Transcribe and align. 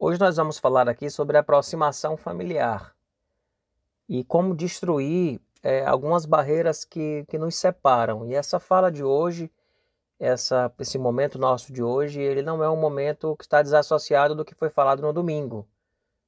Hoje 0.00 0.20
nós 0.20 0.36
vamos 0.36 0.60
falar 0.60 0.88
aqui 0.88 1.10
sobre 1.10 1.36
aproximação 1.36 2.16
familiar 2.16 2.94
e 4.08 4.22
como 4.22 4.54
destruir 4.54 5.40
é, 5.60 5.84
algumas 5.84 6.24
barreiras 6.24 6.84
que, 6.84 7.24
que 7.26 7.36
nos 7.36 7.56
separam. 7.56 8.24
E 8.24 8.32
essa 8.32 8.60
fala 8.60 8.92
de 8.92 9.02
hoje, 9.02 9.50
essa, 10.16 10.72
esse 10.78 10.98
momento 10.98 11.36
nosso 11.36 11.72
de 11.72 11.82
hoje, 11.82 12.20
ele 12.20 12.42
não 12.42 12.62
é 12.62 12.70
um 12.70 12.76
momento 12.76 13.34
que 13.36 13.42
está 13.42 13.60
desassociado 13.60 14.36
do 14.36 14.44
que 14.44 14.54
foi 14.54 14.70
falado 14.70 15.02
no 15.02 15.12
domingo. 15.12 15.66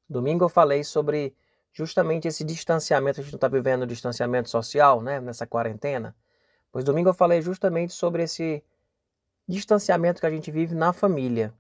Domingo 0.09 0.47
eu 0.47 0.49
falei 0.49 0.83
sobre 0.83 1.33
justamente 1.73 2.27
esse 2.27 2.43
distanciamento, 2.43 3.21
a 3.21 3.23
gente 3.23 3.33
não 3.33 3.37
está 3.37 3.47
vivendo 3.47 3.87
distanciamento 3.87 4.51
social, 4.51 5.01
né, 5.01 5.21
nessa 5.21 5.47
quarentena. 5.47 6.13
Pois 6.73 6.85
domingo 6.85 7.11
eu 7.11 7.15
falei 7.15 7.41
justamente 7.41 7.93
sobre 7.93 8.25
esse 8.25 8.65
distanciamento 9.47 10.21
que 10.21 10.27
a 10.27 10.31
gente 10.31 10.51
vive 10.51 10.75
na 10.75 10.93
família, 10.93 11.55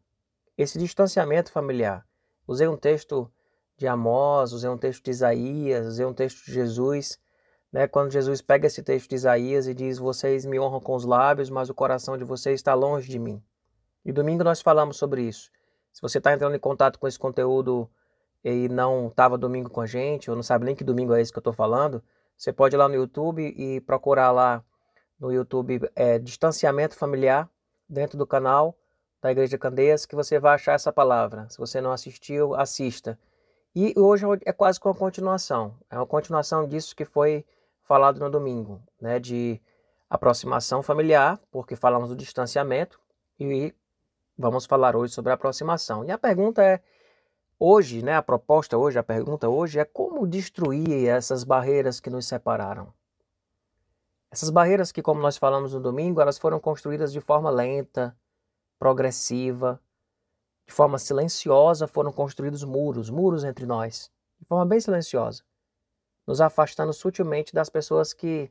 esse 0.62 0.78
distanciamento 0.78 1.50
familiar. 1.50 2.06
Usei 2.46 2.68
um 2.68 2.76
texto 2.76 3.30
de 3.76 3.86
Amós, 3.86 4.52
usei 4.52 4.68
um 4.68 4.76
texto 4.76 5.04
de 5.04 5.10
Isaías, 5.10 5.86
usei 5.86 6.04
um 6.04 6.12
texto 6.12 6.44
de 6.44 6.52
Jesus, 6.52 7.18
né? 7.72 7.86
Quando 7.86 8.10
Jesus 8.10 8.42
pega 8.42 8.66
esse 8.66 8.82
texto 8.82 9.08
de 9.08 9.14
Isaías 9.14 9.66
e 9.66 9.74
diz: 9.74 9.98
Vocês 9.98 10.44
me 10.44 10.60
honram 10.60 10.80
com 10.80 10.94
os 10.94 11.04
lábios, 11.04 11.48
mas 11.48 11.70
o 11.70 11.74
coração 11.74 12.18
de 12.18 12.24
vocês 12.24 12.56
está 12.56 12.74
longe 12.74 13.08
de 13.08 13.18
mim. 13.18 13.42
E 14.04 14.12
domingo 14.12 14.44
nós 14.44 14.60
falamos 14.60 14.96
sobre 14.96 15.22
isso. 15.22 15.50
Se 15.92 16.02
você 16.02 16.18
está 16.18 16.32
entrando 16.32 16.54
em 16.54 16.60
contato 16.60 16.98
com 16.98 17.08
esse 17.08 17.18
conteúdo 17.18 17.88
e 18.44 18.68
não 18.68 19.08
estava 19.08 19.38
domingo 19.38 19.70
com 19.70 19.80
a 19.80 19.86
gente, 19.86 20.30
ou 20.30 20.36
não 20.36 20.42
sabe 20.42 20.64
nem 20.64 20.74
que 20.74 20.84
domingo 20.84 21.14
é 21.14 21.20
esse 21.20 21.32
que 21.32 21.38
eu 21.38 21.40
estou 21.40 21.52
falando, 21.52 22.02
você 22.36 22.52
pode 22.52 22.74
ir 22.74 22.78
lá 22.78 22.88
no 22.88 22.94
YouTube 22.94 23.42
e 23.56 23.80
procurar 23.80 24.30
lá 24.30 24.64
no 25.18 25.32
YouTube 25.32 25.80
é, 25.94 26.18
Distanciamento 26.18 26.96
Familiar, 26.96 27.50
dentro 27.88 28.16
do 28.16 28.26
canal 28.26 28.79
da 29.20 29.30
Igreja 29.30 29.58
Candeias, 29.58 30.06
que 30.06 30.16
você 30.16 30.38
vai 30.38 30.54
achar 30.54 30.72
essa 30.72 30.92
palavra. 30.92 31.48
Se 31.48 31.58
você 31.58 31.80
não 31.80 31.92
assistiu, 31.92 32.54
assista. 32.54 33.18
E 33.74 33.94
hoje 33.96 34.24
é 34.44 34.52
quase 34.52 34.80
com 34.80 34.88
a 34.88 34.94
continuação. 34.94 35.74
É 35.90 35.96
uma 35.96 36.06
continuação 36.06 36.66
disso 36.66 36.96
que 36.96 37.04
foi 37.04 37.44
falado 37.82 38.18
no 38.18 38.30
domingo, 38.30 38.80
né, 39.00 39.18
de 39.18 39.60
aproximação 40.08 40.82
familiar, 40.82 41.38
porque 41.50 41.76
falamos 41.76 42.08
do 42.08 42.16
distanciamento 42.16 43.00
e 43.38 43.74
vamos 44.36 44.66
falar 44.66 44.96
hoje 44.96 45.12
sobre 45.12 45.30
a 45.30 45.34
aproximação. 45.34 46.04
E 46.04 46.10
a 46.10 46.18
pergunta 46.18 46.62
é 46.62 46.80
hoje, 47.58 48.02
né, 48.02 48.16
a 48.16 48.22
proposta 48.22 48.76
hoje, 48.76 48.98
a 48.98 49.02
pergunta 49.02 49.48
hoje 49.48 49.78
é 49.78 49.84
como 49.84 50.26
destruir 50.26 51.08
essas 51.08 51.44
barreiras 51.44 52.00
que 52.00 52.10
nos 52.10 52.26
separaram. 52.26 52.92
Essas 54.30 54.50
barreiras 54.50 54.90
que, 54.92 55.02
como 55.02 55.20
nós 55.20 55.36
falamos 55.36 55.74
no 55.74 55.80
domingo, 55.80 56.20
elas 56.20 56.38
foram 56.38 56.58
construídas 56.58 57.12
de 57.12 57.20
forma 57.20 57.50
lenta, 57.50 58.16
progressiva, 58.80 59.78
de 60.66 60.72
forma 60.72 60.98
silenciosa 60.98 61.86
foram 61.86 62.10
construídos 62.10 62.64
muros, 62.64 63.10
muros 63.10 63.44
entre 63.44 63.66
nós, 63.66 64.10
de 64.38 64.46
forma 64.46 64.64
bem 64.64 64.80
silenciosa, 64.80 65.44
nos 66.26 66.40
afastando 66.40 66.92
sutilmente 66.92 67.52
das 67.52 67.68
pessoas 67.68 68.14
que, 68.14 68.50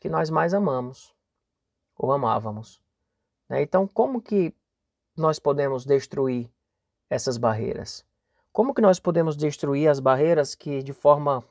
que 0.00 0.08
nós 0.08 0.30
mais 0.30 0.54
amamos 0.54 1.14
ou 1.94 2.10
amávamos. 2.10 2.80
Né? 3.50 3.60
Então, 3.60 3.86
como 3.86 4.22
que 4.22 4.54
nós 5.14 5.38
podemos 5.38 5.84
destruir 5.84 6.50
essas 7.10 7.36
barreiras? 7.36 8.06
Como 8.50 8.72
que 8.72 8.80
nós 8.80 8.98
podemos 8.98 9.36
destruir 9.36 9.88
as 9.88 10.00
barreiras 10.00 10.54
que 10.54 10.82
de 10.82 10.94
forma 10.94 11.44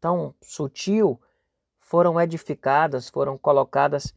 tão 0.00 0.34
sutil 0.42 1.20
foram 1.78 2.20
edificadas, 2.20 3.08
foram 3.08 3.38
colocadas 3.38 4.12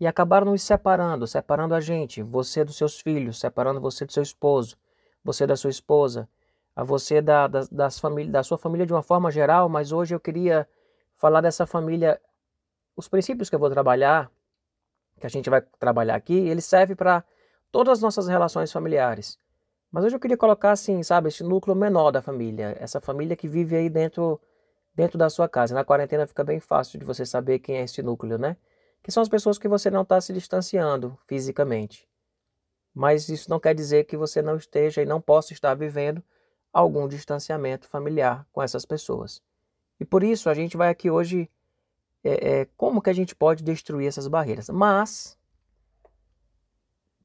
e 0.00 0.06
acabaram 0.06 0.46
nos 0.46 0.62
separando, 0.62 1.26
separando 1.26 1.74
a 1.74 1.80
gente, 1.80 2.22
você 2.22 2.64
dos 2.64 2.76
seus 2.76 3.00
filhos, 3.00 3.40
separando 3.40 3.80
você 3.80 4.04
do 4.04 4.12
seu 4.12 4.22
esposo, 4.22 4.76
você 5.24 5.46
da 5.46 5.56
sua 5.56 5.70
esposa, 5.70 6.28
a 6.74 6.84
você 6.84 7.20
da, 7.20 7.46
da, 7.48 7.60
das 7.70 8.00
da 8.30 8.42
sua 8.42 8.58
família 8.58 8.86
de 8.86 8.92
uma 8.92 9.02
forma 9.02 9.30
geral, 9.30 9.68
mas 9.68 9.90
hoje 9.90 10.14
eu 10.14 10.20
queria 10.20 10.68
falar 11.16 11.40
dessa 11.40 11.66
família, 11.66 12.20
os 12.96 13.08
princípios 13.08 13.50
que 13.50 13.56
eu 13.56 13.58
vou 13.58 13.70
trabalhar, 13.70 14.30
que 15.18 15.26
a 15.26 15.30
gente 15.30 15.50
vai 15.50 15.60
trabalhar 15.78 16.14
aqui, 16.14 16.34
ele 16.34 16.60
serve 16.60 16.94
para 16.94 17.24
todas 17.72 17.98
as 17.98 18.02
nossas 18.02 18.28
relações 18.28 18.70
familiares. 18.70 19.38
Mas 19.90 20.04
hoje 20.04 20.14
eu 20.16 20.20
queria 20.20 20.36
colocar 20.36 20.70
assim, 20.70 21.02
sabe, 21.02 21.28
esse 21.28 21.42
núcleo 21.42 21.74
menor 21.74 22.12
da 22.12 22.22
família, 22.22 22.76
essa 22.78 23.00
família 23.00 23.34
que 23.36 23.48
vive 23.48 23.76
aí 23.76 23.90
dentro 23.90 24.40
dentro 24.94 25.16
da 25.16 25.30
sua 25.30 25.48
casa. 25.48 25.74
Na 25.74 25.84
quarentena 25.84 26.26
fica 26.26 26.42
bem 26.42 26.58
fácil 26.58 26.98
de 26.98 27.04
você 27.04 27.24
saber 27.24 27.60
quem 27.60 27.76
é 27.76 27.82
esse 27.84 28.02
núcleo, 28.02 28.36
né? 28.36 28.56
Que 29.08 29.12
são 29.12 29.22
as 29.22 29.28
pessoas 29.30 29.56
que 29.56 29.66
você 29.66 29.90
não 29.90 30.02
está 30.02 30.20
se 30.20 30.34
distanciando 30.34 31.18
fisicamente. 31.26 32.06
Mas 32.92 33.30
isso 33.30 33.48
não 33.48 33.58
quer 33.58 33.74
dizer 33.74 34.04
que 34.04 34.18
você 34.18 34.42
não 34.42 34.54
esteja 34.54 35.00
e 35.00 35.06
não 35.06 35.18
possa 35.18 35.54
estar 35.54 35.74
vivendo 35.74 36.22
algum 36.70 37.08
distanciamento 37.08 37.88
familiar 37.88 38.46
com 38.52 38.60
essas 38.62 38.84
pessoas. 38.84 39.42
E 39.98 40.04
por 40.04 40.22
isso 40.22 40.50
a 40.50 40.52
gente 40.52 40.76
vai 40.76 40.90
aqui 40.90 41.10
hoje 41.10 41.50
é, 42.22 42.50
é, 42.50 42.64
como 42.76 43.00
que 43.00 43.08
a 43.08 43.14
gente 43.14 43.34
pode 43.34 43.64
destruir 43.64 44.08
essas 44.08 44.28
barreiras. 44.28 44.68
Mas 44.68 45.38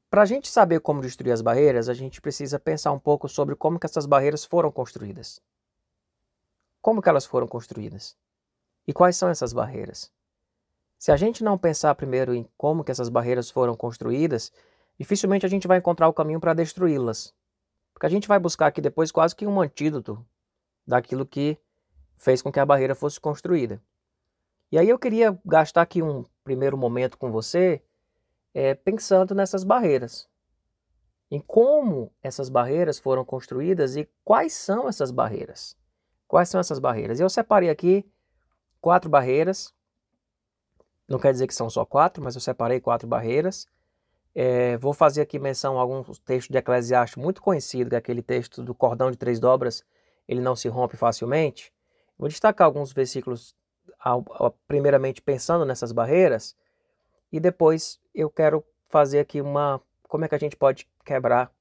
para 0.10 0.22
a 0.22 0.26
gente 0.26 0.48
saber 0.48 0.80
como 0.80 1.02
destruir 1.02 1.34
as 1.34 1.42
barreiras, 1.42 1.90
a 1.90 1.94
gente 1.94 2.22
precisa 2.22 2.58
pensar 2.58 2.94
um 2.94 3.00
pouco 3.00 3.28
sobre 3.28 3.58
como 3.58 3.78
que 3.78 3.86
essas 3.86 4.06
barreiras 4.06 4.46
foram 4.46 4.72
construídas. 4.72 5.42
Como 6.82 7.02
que 7.02 7.10
elas 7.10 7.26
foram 7.26 7.46
construídas? 7.46 8.16
E 8.88 8.94
quais 8.94 9.18
são 9.18 9.28
essas 9.28 9.52
barreiras? 9.52 10.10
Se 11.04 11.12
a 11.12 11.18
gente 11.18 11.44
não 11.44 11.58
pensar 11.58 11.94
primeiro 11.96 12.34
em 12.34 12.48
como 12.56 12.82
que 12.82 12.90
essas 12.90 13.10
barreiras 13.10 13.50
foram 13.50 13.76
construídas, 13.76 14.54
dificilmente 14.98 15.46
a 15.46 15.50
gente 15.50 15.68
vai 15.68 15.78
encontrar 15.78 16.08
o 16.08 16.14
caminho 16.14 16.40
para 16.40 16.54
destruí-las. 16.54 17.36
Porque 17.94 18.06
a 18.06 18.10
gente 18.10 18.26
vai 18.26 18.40
buscar 18.40 18.68
aqui 18.68 18.80
depois 18.80 19.12
quase 19.12 19.36
que 19.36 19.46
um 19.46 19.60
antídoto 19.60 20.26
daquilo 20.88 21.26
que 21.26 21.58
fez 22.16 22.42
com 22.42 22.54
que 22.54 22.58
a 22.58 22.66
barreira 22.66 22.96
fosse 22.96 23.20
construída. 23.20 23.84
E 24.72 24.78
aí 24.78 24.88
eu 24.88 24.98
queria 24.98 25.38
gastar 25.46 25.82
aqui 25.82 26.02
um 26.02 26.24
primeiro 26.42 26.78
momento 26.78 27.18
com 27.18 27.30
você 27.30 27.84
é, 28.54 28.74
pensando 28.74 29.36
nessas 29.36 29.66
barreiras. 29.66 30.30
Em 31.30 31.42
como 31.42 32.14
essas 32.24 32.48
barreiras 32.48 32.98
foram 32.98 33.26
construídas 33.26 33.98
e 33.98 34.10
quais 34.24 34.54
são 34.54 34.88
essas 34.88 35.12
barreiras. 35.12 35.76
Quais 36.30 36.48
são 36.48 36.62
essas 36.62 36.80
barreiras? 36.80 37.20
Eu 37.20 37.30
separei 37.30 37.70
aqui 37.70 38.10
quatro 38.80 39.10
barreiras 39.10 39.74
não 41.08 41.20
quer 41.20 41.32
dizer 41.32 41.48
que 41.48 41.54
são 41.54 41.70
só 41.70 41.86
quatro, 41.86 42.24
mas 42.24 42.36
eu 42.36 42.42
separei 42.42 42.80
quatro 42.80 43.08
barreiras. 43.08 43.68
É, 44.36 44.78
vou 44.78 44.94
fazer 44.94 45.22
aqui 45.22 45.38
menção 45.38 45.78
a 45.78 45.82
alguns 45.82 46.18
textos 46.20 46.52
de 46.52 46.58
Eclesiastes 46.58 47.22
muito 47.22 47.42
conhecido, 47.42 47.90
que 47.90 47.96
é 47.96 48.00
aquele 48.00 48.22
texto 48.22 48.64
do 48.64 48.74
cordão 48.74 49.12
de 49.12 49.18
três 49.18 49.40
dobras, 49.40 49.84
ele 50.28 50.42
não 50.42 50.56
se 50.56 50.68
rompe 50.68 50.98
facilmente. 50.98 51.72
Vou 52.18 52.28
destacar 52.28 52.66
alguns 52.66 52.92
versículos, 52.92 53.56
primeiramente 54.68 55.22
pensando 55.22 55.66
nessas 55.66 55.92
barreiras, 55.92 56.56
e 57.32 57.40
depois 57.40 58.00
eu 58.14 58.30
quero 58.30 58.64
fazer 58.90 59.20
aqui 59.20 59.42
uma. 59.42 59.82
Como 60.08 60.24
é 60.24 60.28
que 60.28 60.36
a 60.36 60.40
gente 60.40 60.56
pode 60.56 60.88
quebrar 61.04 61.52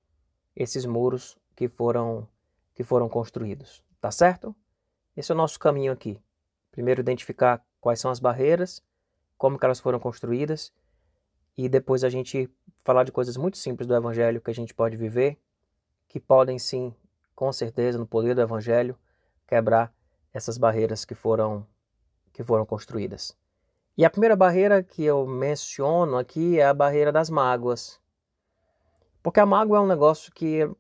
esses 0.55 0.85
muros 0.85 1.39
que 1.57 1.69
foram, 1.69 2.29
que 2.75 2.85
foram 2.85 3.09
construídos? 3.09 3.83
Tá 4.01 4.11
certo? 4.11 4.55
Esse 5.17 5.33
é 5.33 5.35
o 5.35 5.39
nosso 5.39 5.59
caminho 5.59 5.93
aqui. 5.93 6.21
Primeiro, 6.71 7.01
identificar 7.01 7.65
quais 7.81 8.01
são 8.01 8.11
as 8.11 8.21
barreiras 8.21 8.83
como 9.43 9.59
que 9.59 9.65
elas 9.65 9.81
foram 9.81 9.99
construídas 9.99 10.73
e 11.59 11.69
depois 11.69 12.05
a 12.05 12.09
gente 12.09 12.49
falar 12.85 13.03
de 13.03 13.11
coisas 13.11 13.37
muito 13.37 13.59
simples 13.59 13.89
do 13.89 13.97
evangelho 13.97 14.41
que 14.41 14.53
a 14.53 14.55
gente 14.55 14.73
pode 14.73 14.97
viver, 14.97 15.37
que 16.07 16.21
podem 16.21 16.61
sim, 16.61 16.95
com 17.35 17.53
certeza, 17.53 17.99
no 17.99 18.07
poder 18.07 18.37
do 18.37 18.41
evangelho, 18.41 18.97
quebrar 19.45 19.93
essas 20.33 20.57
barreiras 20.57 21.05
que 21.05 21.17
foram 21.17 21.67
que 22.33 22.45
foram 22.45 22.65
construídas. 22.65 23.37
E 23.99 24.05
a 24.05 24.11
primeira 24.11 24.37
barreira 24.37 24.81
que 24.81 25.03
eu 25.03 25.27
menciono 25.27 26.19
aqui 26.19 26.61
é 26.61 26.65
a 26.65 26.73
barreira 26.73 27.11
das 27.11 27.29
mágoas. 27.29 28.01
Porque 29.25 29.41
a 29.41 29.45
mágoa 29.45 29.79
é 29.79 29.81
um 29.81 29.89
negócio 29.89 30.33
que 30.33 30.71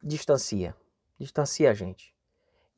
distancia, 0.00 0.72
distancia 1.18 1.68
a 1.68 1.74
gente. 1.74 2.14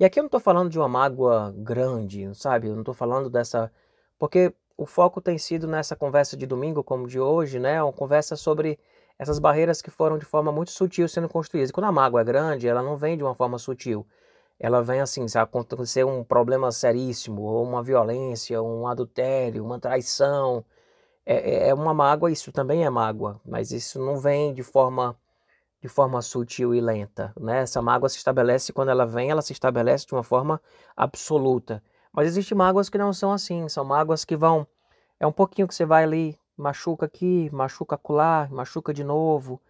E 0.01 0.05
aqui 0.07 0.19
eu 0.19 0.23
não 0.23 0.29
estou 0.29 0.41
falando 0.41 0.71
de 0.71 0.79
uma 0.79 0.89
mágoa 0.89 1.53
grande, 1.59 2.35
sabe? 2.35 2.69
Eu 2.69 2.73
não 2.73 2.81
estou 2.81 2.95
falando 2.95 3.29
dessa. 3.29 3.71
Porque 4.19 4.55
o 4.77 4.87
foco 4.87 5.21
tem 5.21 5.39
sido 5.39 5.67
nessa 5.67 5.97
conversa 5.97 6.37
de 6.37 6.47
domingo, 6.47 6.85
como 6.85 7.09
de 7.09 7.19
hoje, 7.19 7.59
né? 7.59 7.83
Uma 7.83 7.93
conversa 7.93 8.37
sobre 8.37 8.79
essas 9.19 9.39
barreiras 9.39 9.81
que 9.81 9.91
foram 9.91 10.19
de 10.19 10.25
forma 10.25 10.53
muito 10.53 10.71
sutil 10.71 11.09
sendo 11.09 11.29
construídas. 11.29 11.71
E 11.71 11.73
quando 11.73 11.87
a 11.87 11.93
mágoa 11.93 12.21
é 12.21 12.25
grande, 12.25 12.69
ela 12.69 12.83
não 12.83 12.97
vem 12.97 13.17
de 13.17 13.23
uma 13.25 13.35
forma 13.35 13.59
sutil. 13.59 14.07
Ela 14.59 14.83
vem 14.83 15.01
assim, 15.01 15.27
se 15.29 15.39
acontecer 15.39 16.05
um 16.05 16.23
problema 16.25 16.71
seríssimo, 16.73 17.43
ou 17.43 17.65
uma 17.65 17.83
violência, 17.83 18.63
um 18.63 18.87
adultério, 18.87 19.65
uma 19.65 19.79
traição. 19.79 20.65
É, 21.25 21.67
é, 21.67 21.69
é 21.71 21.75
uma 21.75 21.95
mágoa, 21.95 22.31
isso 22.31 22.53
também 22.53 22.85
é 22.85 22.91
mágoa, 22.91 23.41
mas 23.45 23.73
isso 23.73 23.99
não 24.01 24.19
vem 24.19 24.55
de 24.55 24.63
forma 24.63 25.17
de 25.83 25.89
forma 25.89 26.21
sutil 26.23 26.75
e 26.75 26.81
lenta, 26.81 27.33
né? 27.39 27.61
Essa 27.61 27.83
mágoa 27.83 28.09
se 28.09 28.17
estabelece 28.17 28.73
quando 28.73 28.91
ela 28.91 29.07
vem, 29.07 29.31
ela 29.31 29.43
se 29.43 29.53
estabelece 29.53 30.07
de 30.07 30.15
uma 30.15 30.23
forma 30.23 30.61
absoluta. 30.97 31.83
Mas 32.17 32.29
existem 32.29 32.57
mágoas 32.57 32.89
que 32.89 32.97
não 32.97 33.13
são 33.13 33.31
assim, 33.31 33.69
são 33.69 33.85
mágoas 33.85 34.25
que 34.25 34.35
vão. 34.35 34.67
É 35.21 35.27
um 35.27 35.33
pouquinho 35.33 35.69
que 35.69 35.75
você 35.75 35.85
vai 35.85 36.03
ali, 36.03 36.39
machuca 36.57 37.05
aqui, 37.05 37.51
machuca 37.53 37.95
acolá, 37.95 38.49
machuca 38.51 38.95
de 38.95 39.05
novo, 39.05 39.61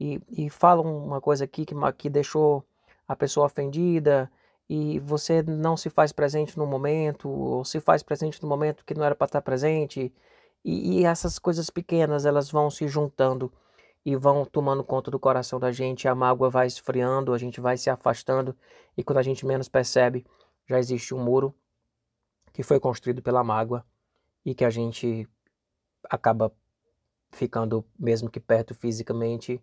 e, 0.00 0.20
e 0.28 0.50
fala 0.50 0.82
uma 0.82 1.20
coisa 1.20 1.44
aqui 1.44 1.64
que, 1.64 1.76
que 1.96 2.10
deixou 2.10 2.64
a 3.06 3.14
pessoa 3.14 3.46
ofendida 3.46 4.28
e 4.68 4.98
você 4.98 5.42
não 5.44 5.76
se 5.76 5.88
faz 5.90 6.10
presente 6.10 6.58
no 6.58 6.66
momento, 6.66 7.28
ou 7.28 7.64
se 7.64 7.78
faz 7.80 8.02
presente 8.02 8.42
no 8.42 8.48
momento 8.48 8.84
que 8.84 8.94
não 8.94 9.04
era 9.04 9.14
para 9.14 9.26
estar 9.26 9.42
presente. 9.42 10.12
E, 10.64 11.00
e, 11.00 11.04
essas 11.04 11.38
coisas 11.38 11.70
pequenas 11.70 12.26
elas 12.26 12.50
vão 12.50 12.68
se 12.68 12.88
juntando 12.88 13.52
e 14.04 14.16
vão 14.16 14.44
tomando 14.44 14.82
conta 14.82 15.08
do 15.08 15.20
coração 15.20 15.60
da 15.60 15.70
gente, 15.70 16.08
a 16.08 16.14
mágoa 16.16 16.50
vai 16.50 16.66
esfriando, 16.66 17.32
a 17.32 17.38
gente 17.38 17.60
vai 17.60 17.76
se 17.76 17.90
afastando 17.90 18.56
e 18.96 19.04
quando 19.04 19.18
a 19.18 19.22
gente 19.22 19.46
menos 19.46 19.68
percebe, 19.68 20.26
já 20.66 20.78
existe 20.80 21.14
um 21.14 21.22
muro 21.22 21.54
que 22.52 22.62
foi 22.62 22.78
construído 22.78 23.22
pela 23.22 23.42
mágoa 23.42 23.84
e 24.44 24.54
que 24.54 24.64
a 24.64 24.70
gente 24.70 25.28
acaba 26.10 26.52
ficando, 27.30 27.84
mesmo 27.98 28.30
que 28.30 28.40
perto 28.40 28.74
fisicamente, 28.74 29.62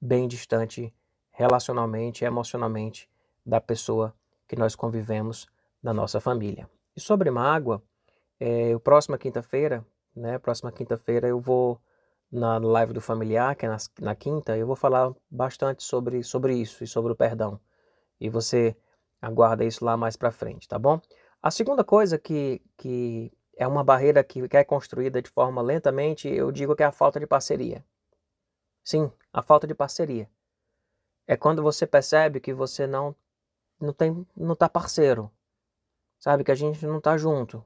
bem 0.00 0.28
distante 0.28 0.94
relacionalmente 1.30 2.24
e 2.24 2.26
emocionalmente 2.26 3.10
da 3.44 3.60
pessoa 3.60 4.14
que 4.48 4.56
nós 4.56 4.74
convivemos 4.74 5.46
na 5.82 5.92
nossa 5.92 6.20
família. 6.20 6.68
E 6.96 7.00
sobre 7.00 7.30
mágoa, 7.30 7.82
é, 8.38 8.76
próxima 8.78 9.18
quinta-feira, 9.18 9.86
né, 10.14 10.38
próxima 10.38 10.72
quinta-feira 10.72 11.28
eu 11.28 11.40
vou 11.40 11.80
na 12.30 12.58
live 12.58 12.92
do 12.92 13.00
familiar, 13.00 13.54
que 13.54 13.66
é 13.66 13.68
na, 13.68 13.76
na, 14.00 14.14
quinta, 14.14 14.56
eu 14.56 14.66
vou 14.66 14.76
falar 14.76 15.14
bastante 15.30 15.84
sobre, 15.84 16.22
sobre 16.22 16.54
isso 16.54 16.82
e 16.82 16.86
sobre 16.86 17.12
o 17.12 17.16
perdão. 17.16 17.60
E 18.20 18.28
você 18.28 18.76
aguarda 19.20 19.64
isso 19.64 19.84
lá 19.84 19.96
mais 19.96 20.16
para 20.16 20.30
frente, 20.30 20.66
tá 20.66 20.78
bom? 20.78 21.00
A 21.46 21.50
segunda 21.52 21.84
coisa 21.84 22.18
que, 22.18 22.60
que 22.76 23.32
é 23.56 23.68
uma 23.68 23.84
barreira 23.84 24.24
que, 24.24 24.48
que 24.48 24.56
é 24.56 24.64
construída 24.64 25.22
de 25.22 25.30
forma 25.30 25.62
lentamente, 25.62 26.26
eu 26.26 26.50
digo 26.50 26.74
que 26.74 26.82
é 26.82 26.86
a 26.86 26.90
falta 26.90 27.20
de 27.20 27.26
parceria. 27.28 27.84
Sim, 28.82 29.12
a 29.32 29.40
falta 29.40 29.64
de 29.64 29.72
parceria. 29.72 30.28
É 31.24 31.36
quando 31.36 31.62
você 31.62 31.86
percebe 31.86 32.40
que 32.40 32.52
você 32.52 32.84
não 32.84 33.14
não 33.80 33.92
tem 33.92 34.26
não 34.36 34.56
tá 34.56 34.68
parceiro. 34.68 35.30
Sabe 36.18 36.42
que 36.42 36.50
a 36.50 36.54
gente 36.56 36.84
não 36.84 37.00
tá 37.00 37.16
junto. 37.16 37.64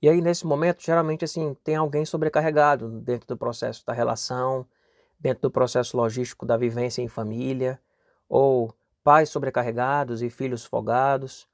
E 0.00 0.08
aí 0.08 0.20
nesse 0.20 0.46
momento, 0.46 0.80
geralmente 0.80 1.24
assim, 1.24 1.54
tem 1.64 1.74
alguém 1.74 2.04
sobrecarregado 2.04 3.00
dentro 3.00 3.26
do 3.26 3.36
processo 3.36 3.84
da 3.84 3.92
relação, 3.92 4.64
dentro 5.18 5.42
do 5.42 5.50
processo 5.50 5.96
logístico 5.96 6.46
da 6.46 6.56
vivência 6.56 7.02
em 7.02 7.08
família, 7.08 7.80
ou 8.28 8.72
pais 9.02 9.28
sobrecarregados 9.28 10.22
e 10.22 10.30
filhos 10.30 10.64
folgados, 10.64 11.48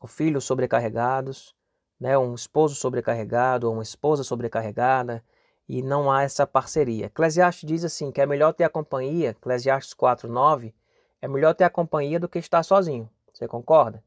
ou 0.00 0.08
filhos 0.08 0.44
sobrecarregados, 0.44 1.54
né, 2.00 2.16
um 2.16 2.34
esposo 2.34 2.74
sobrecarregado 2.74 3.68
ou 3.68 3.74
uma 3.74 3.82
esposa 3.82 4.24
sobrecarregada, 4.24 5.22
e 5.68 5.82
não 5.82 6.10
há 6.10 6.22
essa 6.22 6.46
parceria. 6.46 7.06
Eclesiastes 7.06 7.68
diz 7.68 7.84
assim 7.84 8.10
que 8.10 8.20
é 8.20 8.26
melhor 8.26 8.52
ter 8.52 8.64
a 8.64 8.68
companhia, 8.68 9.30
Eclesiastes 9.30 9.94
4:9, 9.94 10.74
é 11.22 11.28
melhor 11.28 11.54
ter 11.54 11.64
a 11.64 11.70
companhia 11.70 12.18
do 12.18 12.28
que 12.28 12.38
estar 12.38 12.62
sozinho. 12.62 13.08
Você 13.32 13.46
concorda? 13.46 14.02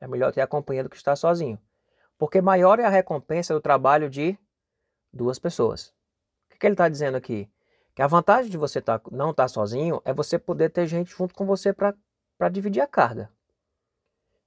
É 0.00 0.06
melhor 0.06 0.32
ter 0.32 0.40
a 0.40 0.46
companhia 0.46 0.82
do 0.82 0.90
que 0.90 0.96
estar 0.96 1.16
sozinho. 1.16 1.58
Porque 2.18 2.40
maior 2.40 2.78
é 2.80 2.84
a 2.84 2.90
recompensa 2.90 3.54
do 3.54 3.60
trabalho 3.60 4.10
de 4.10 4.36
duas 5.12 5.38
pessoas. 5.38 5.88
O 6.46 6.50
que, 6.50 6.58
que 6.58 6.66
ele 6.66 6.74
está 6.74 6.88
dizendo 6.88 7.16
aqui? 7.16 7.48
Que 7.94 8.02
a 8.02 8.06
vantagem 8.06 8.50
de 8.50 8.58
você 8.58 8.80
tá, 8.80 9.00
não 9.10 9.30
estar 9.30 9.44
tá 9.44 9.48
sozinho 9.48 10.02
é 10.04 10.12
você 10.12 10.38
poder 10.38 10.70
ter 10.70 10.86
gente 10.86 11.10
junto 11.10 11.32
com 11.32 11.46
você 11.46 11.72
para 11.72 12.48
dividir 12.50 12.80
a 12.80 12.86
carga. 12.86 13.30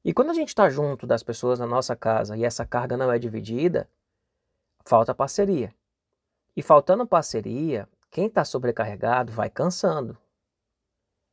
E 0.04 0.14
quando 0.14 0.32
a 0.32 0.34
gente 0.34 0.50
está 0.50 0.70
junto 0.70 1.06
das 1.06 1.22
pessoas 1.22 1.60
na 1.60 1.68
nossa 1.68 1.96
casa 1.96 2.36
e 2.36 2.44
essa 2.44 2.66
carga 2.66 2.98
não 2.98 3.12
é 3.12 3.20
dividida, 3.20 3.88
falta 4.84 5.14
parceria. 5.14 5.74
E 6.56 6.62
faltando 6.62 7.06
parceria, 7.06 7.88
quem 8.10 8.26
está 8.26 8.44
sobrecarregado 8.44 9.32
vai 9.32 9.50
cansando. 9.50 10.18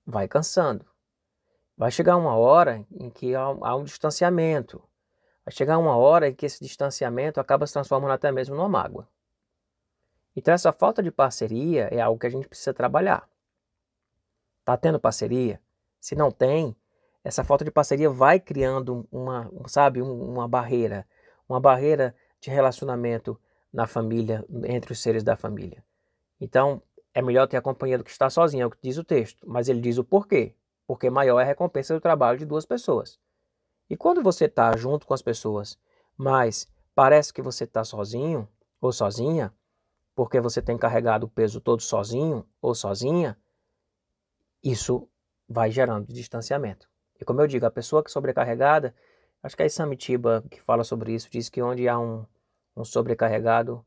Vai 0.06 0.28
cansando. 0.28 0.86
Vai 1.76 1.90
chegar 1.90 2.16
uma 2.16 2.36
hora 2.36 2.84
em 2.90 3.08
que 3.08 3.34
há, 3.34 3.74
um 3.74 3.84
distanciamento. 3.84 4.82
Vai 5.44 5.52
chegar 5.52 5.78
uma 5.78 5.96
hora 5.96 6.28
em 6.28 6.34
que 6.34 6.44
esse 6.44 6.62
distanciamento 6.62 7.40
acaba 7.40 7.66
se 7.66 7.72
transformando 7.72 8.12
até 8.12 8.30
mesmo 8.30 8.54
numa 8.54 8.68
mágoa. 8.68 9.08
Então 10.36 10.52
essa 10.52 10.72
falta 10.72 11.02
de 11.02 11.10
parceria 11.10 11.88
é 11.90 12.00
algo 12.00 12.18
que 12.18 12.26
a 12.26 12.30
gente 12.30 12.48
precisa 12.48 12.74
trabalhar. 12.74 13.28
Tá 14.64 14.76
tendo 14.76 15.00
parceria? 15.00 15.60
Se 16.00 16.14
não 16.14 16.30
tem, 16.30 16.76
essa 17.24 17.44
falta 17.44 17.64
de 17.64 17.70
parceria 17.70 18.08
vai 18.08 18.40
criando 18.40 19.06
uma, 19.10 19.50
sabe, 19.66 20.00
uma 20.00 20.48
barreira, 20.48 21.06
uma 21.48 21.60
barreira 21.60 22.14
de 22.40 22.50
relacionamento 22.50 23.38
na 23.72 23.86
família, 23.86 24.44
entre 24.64 24.92
os 24.92 25.00
seres 25.00 25.22
da 25.22 25.36
família. 25.36 25.84
Então, 26.40 26.82
é 27.12 27.20
melhor 27.20 27.46
ter 27.46 27.56
a 27.56 27.62
companhia 27.62 27.98
do 27.98 28.04
que 28.04 28.10
estar 28.10 28.30
sozinho, 28.30 28.62
é 28.62 28.66
o 28.66 28.70
que 28.70 28.78
diz 28.82 28.96
o 28.96 29.04
texto, 29.04 29.44
mas 29.46 29.68
ele 29.68 29.80
diz 29.80 29.98
o 29.98 30.04
porquê. 30.04 30.54
Porque 30.86 31.10
maior 31.10 31.40
é 31.40 31.42
a 31.42 31.46
recompensa 31.46 31.92
do 31.92 32.00
trabalho 32.00 32.38
de 32.38 32.46
duas 32.46 32.64
pessoas. 32.64 33.18
E 33.90 33.96
quando 33.96 34.22
você 34.22 34.46
está 34.46 34.74
junto 34.76 35.06
com 35.06 35.12
as 35.12 35.20
pessoas, 35.20 35.78
mas 36.16 36.70
parece 36.94 37.32
que 37.32 37.42
você 37.42 37.64
está 37.64 37.84
sozinho 37.84 38.48
ou 38.80 38.92
sozinha, 38.92 39.52
porque 40.14 40.40
você 40.40 40.62
tem 40.62 40.78
carregado 40.78 41.26
o 41.26 41.28
peso 41.28 41.60
todo 41.60 41.82
sozinho 41.82 42.46
ou 42.60 42.74
sozinha, 42.74 43.36
isso 44.62 45.08
vai 45.48 45.70
gerando 45.70 46.12
distanciamento. 46.12 46.88
E 47.20 47.24
como 47.24 47.40
eu 47.40 47.46
digo, 47.46 47.66
a 47.66 47.70
pessoa 47.70 48.02
que 48.02 48.10
é 48.10 48.12
sobrecarregada, 48.12 48.94
acho 49.42 49.56
que 49.56 49.62
é 49.62 49.68
Samitiba 49.68 50.44
que 50.50 50.60
fala 50.60 50.84
sobre 50.84 51.12
isso, 51.12 51.28
diz 51.30 51.48
que 51.48 51.60
onde 51.60 51.88
há 51.88 51.98
um, 51.98 52.24
um 52.76 52.84
sobrecarregado, 52.84 53.84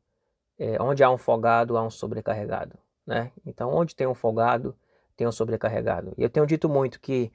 é, 0.58 0.80
onde 0.80 1.02
há 1.02 1.10
um 1.10 1.18
folgado, 1.18 1.76
há 1.76 1.82
um 1.82 1.90
sobrecarregado. 1.90 2.78
Né? 3.06 3.32
Então, 3.44 3.72
onde 3.72 3.96
tem 3.96 4.06
um 4.06 4.14
folgado, 4.14 4.76
tem 5.16 5.26
um 5.26 5.32
sobrecarregado. 5.32 6.12
E 6.16 6.22
eu 6.22 6.30
tenho 6.30 6.46
dito 6.46 6.68
muito 6.68 7.00
que 7.00 7.32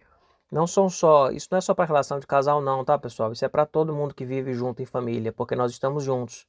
não 0.52 0.66
são 0.66 0.90
só, 0.90 1.30
isso 1.32 1.48
não 1.52 1.58
é 1.58 1.62
só 1.62 1.74
para 1.74 1.86
relação 1.86 2.20
de 2.20 2.28
casal 2.28 2.62
não, 2.62 2.86
tá, 2.86 2.98
pessoal? 2.98 3.32
Isso 3.32 3.44
é 3.44 3.50
para 3.50 3.66
todo 3.66 3.94
mundo 3.94 4.14
que 4.14 4.24
vive 4.26 4.54
junto 4.54 4.82
em 4.82 4.86
família, 4.86 5.34
porque 5.34 5.56
nós 5.56 5.72
estamos 5.72 6.04
juntos. 6.04 6.48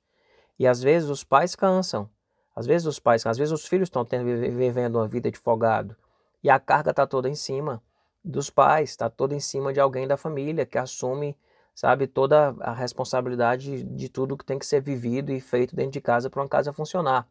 E 0.58 0.66
às 0.66 0.82
vezes 0.82 1.08
os 1.08 1.24
pais 1.24 1.56
cansam. 1.56 2.08
Às 2.54 2.66
vezes 2.66 2.86
os 2.86 2.98
pais, 2.98 3.24
às 3.26 3.38
vezes 3.38 3.52
os 3.52 3.66
filhos 3.66 3.86
estão 3.86 4.04
vivendo 4.04 4.96
uma 4.96 5.06
vida 5.06 5.30
de 5.30 5.38
folgado. 5.38 5.96
E 6.42 6.50
a 6.50 6.58
carga 6.58 6.90
está 6.90 7.06
toda 7.06 7.28
em 7.28 7.34
cima 7.34 7.82
dos 8.25 8.50
pais, 8.50 8.91
está 8.91 9.09
toda 9.09 9.35
em 9.35 9.41
cima 9.41 9.73
de 9.73 9.81
alguém 9.81 10.06
da 10.06 10.17
família 10.17 10.67
que 10.67 10.79
assume, 10.79 11.37
sabe, 11.75 12.06
toda 12.06 12.55
a 12.61 12.73
responsabilidade 12.73 13.82
de 13.82 14.09
tudo 14.09 14.37
que 14.37 14.44
tem 14.44 14.59
que 14.59 14.67
ser 14.67 14.81
vivido 14.81 15.32
e 15.32 15.41
feito 15.41 15.75
dentro 15.75 15.93
de 15.93 16.00
casa 16.00 16.29
para 16.29 16.43
uma 16.43 16.49
casa 16.49 16.73
funcionar. 16.73 17.26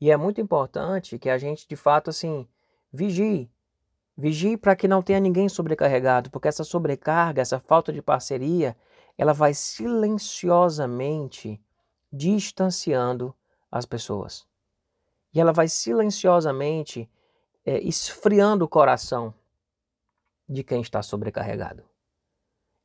E 0.00 0.10
é 0.10 0.16
muito 0.16 0.40
importante 0.40 1.18
que 1.18 1.28
a 1.28 1.38
gente, 1.38 1.66
de 1.66 1.76
fato, 1.76 2.10
assim, 2.10 2.46
vigie. 2.92 3.50
Vigie 4.16 4.56
para 4.56 4.76
que 4.76 4.88
não 4.88 5.02
tenha 5.02 5.20
ninguém 5.20 5.48
sobrecarregado, 5.48 6.30
porque 6.30 6.48
essa 6.48 6.64
sobrecarga, 6.64 7.42
essa 7.42 7.60
falta 7.60 7.92
de 7.92 8.02
parceria, 8.02 8.76
ela 9.16 9.32
vai 9.32 9.54
silenciosamente 9.54 11.60
distanciando 12.12 13.34
as 13.70 13.86
pessoas. 13.86 14.46
E 15.32 15.40
ela 15.40 15.52
vai 15.52 15.68
silenciosamente 15.68 17.08
é, 17.64 17.78
esfriando 17.80 18.64
o 18.64 18.68
coração 18.68 19.32
de 20.48 20.64
quem 20.64 20.80
está 20.80 21.02
sobrecarregado. 21.02 21.84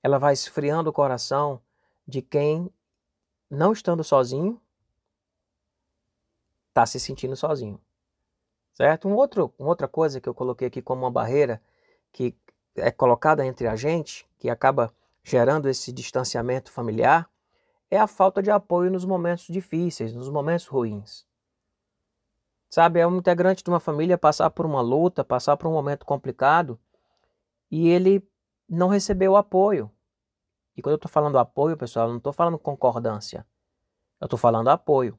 Ela 0.02 0.20
vai 0.20 0.34
esfriando 0.34 0.90
o 0.90 0.94
coração 0.94 1.62
de 2.06 2.22
quem, 2.22 2.70
não 3.50 3.72
estando 3.72 4.04
sozinho, 4.04 4.62
está 6.70 6.86
se 6.86 7.00
sentindo 7.00 7.36
sozinho. 7.36 7.80
Certo? 8.74 9.08
Um 9.08 9.16
outro, 9.16 9.54
uma 9.58 9.70
outra 9.70 9.88
coisa 9.88 10.20
que 10.20 10.28
eu 10.28 10.34
coloquei 10.34 10.68
aqui 10.68 10.82
como 10.82 11.04
uma 11.04 11.12
barreira 11.12 11.62
que 12.12 12.36
é 12.76 12.92
colocada 12.92 13.46
entre 13.46 13.68
a 13.68 13.76
gente, 13.76 14.28
que 14.38 14.50
acaba 14.50 14.94
gerando 15.24 15.70
esse 15.70 15.92
distanciamento 15.92 16.72
familiar, 16.72 17.30
é 17.90 17.98
a 17.98 18.08
falta 18.08 18.42
de 18.42 18.50
apoio 18.50 18.92
nos 18.92 19.06
momentos 19.06 19.46
difíceis, 19.46 20.14
nos 20.14 20.28
momentos 20.28 20.66
ruins. 20.66 21.26
Sabe, 22.70 23.00
é 23.00 23.08
um 23.08 23.18
integrante 23.18 23.64
de 23.64 23.70
uma 23.70 23.80
família 23.80 24.18
passar 24.18 24.50
por 24.50 24.66
uma 24.66 24.82
luta, 24.82 25.24
passar 25.24 25.56
por 25.56 25.68
um 25.68 25.74
momento 25.74 26.06
complicado 26.06 26.80
e 27.74 27.88
ele 27.88 28.24
não 28.70 28.88
recebeu 28.88 29.36
apoio. 29.36 29.92
E 30.78 30.82
quando 30.82 30.92
eu 30.92 30.98
estou 30.98 31.10
falando 31.10 31.40
apoio, 31.40 31.76
pessoal, 31.76 32.06
eu 32.06 32.12
não 32.12 32.20
estou 32.20 32.32
falando 32.32 32.60
concordância. 32.60 33.48
Eu 34.22 34.26
estou 34.26 34.38
falando 34.38 34.68
apoio. 34.68 35.18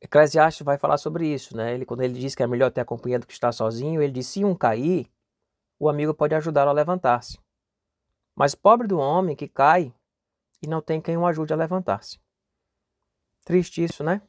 Eclesiastes 0.00 0.64
vai 0.64 0.78
falar 0.78 0.98
sobre 0.98 1.26
isso, 1.26 1.56
né? 1.56 1.74
Ele, 1.74 1.84
quando 1.84 2.02
ele 2.02 2.14
diz 2.14 2.36
que 2.36 2.44
é 2.44 2.46
melhor 2.46 2.70
ter 2.70 2.80
a 2.80 2.84
companhia 2.84 3.18
do 3.18 3.26
que 3.26 3.32
estar 3.32 3.50
sozinho, 3.50 4.00
ele 4.00 4.12
diz: 4.12 4.28
se 4.28 4.44
um 4.44 4.54
cair, 4.54 5.10
o 5.80 5.88
amigo 5.88 6.14
pode 6.14 6.32
ajudá-lo 6.32 6.70
a 6.70 6.74
levantar-se. 6.74 7.40
Mas 8.32 8.54
pobre 8.54 8.86
do 8.86 8.98
homem 8.98 9.34
que 9.34 9.48
cai 9.48 9.92
e 10.62 10.68
não 10.68 10.80
tem 10.80 11.00
quem 11.00 11.16
o 11.16 11.26
ajude 11.26 11.52
a 11.52 11.56
levantar-se. 11.56 12.20
Triste 13.44 13.82
isso, 13.82 14.04
né? 14.04 14.22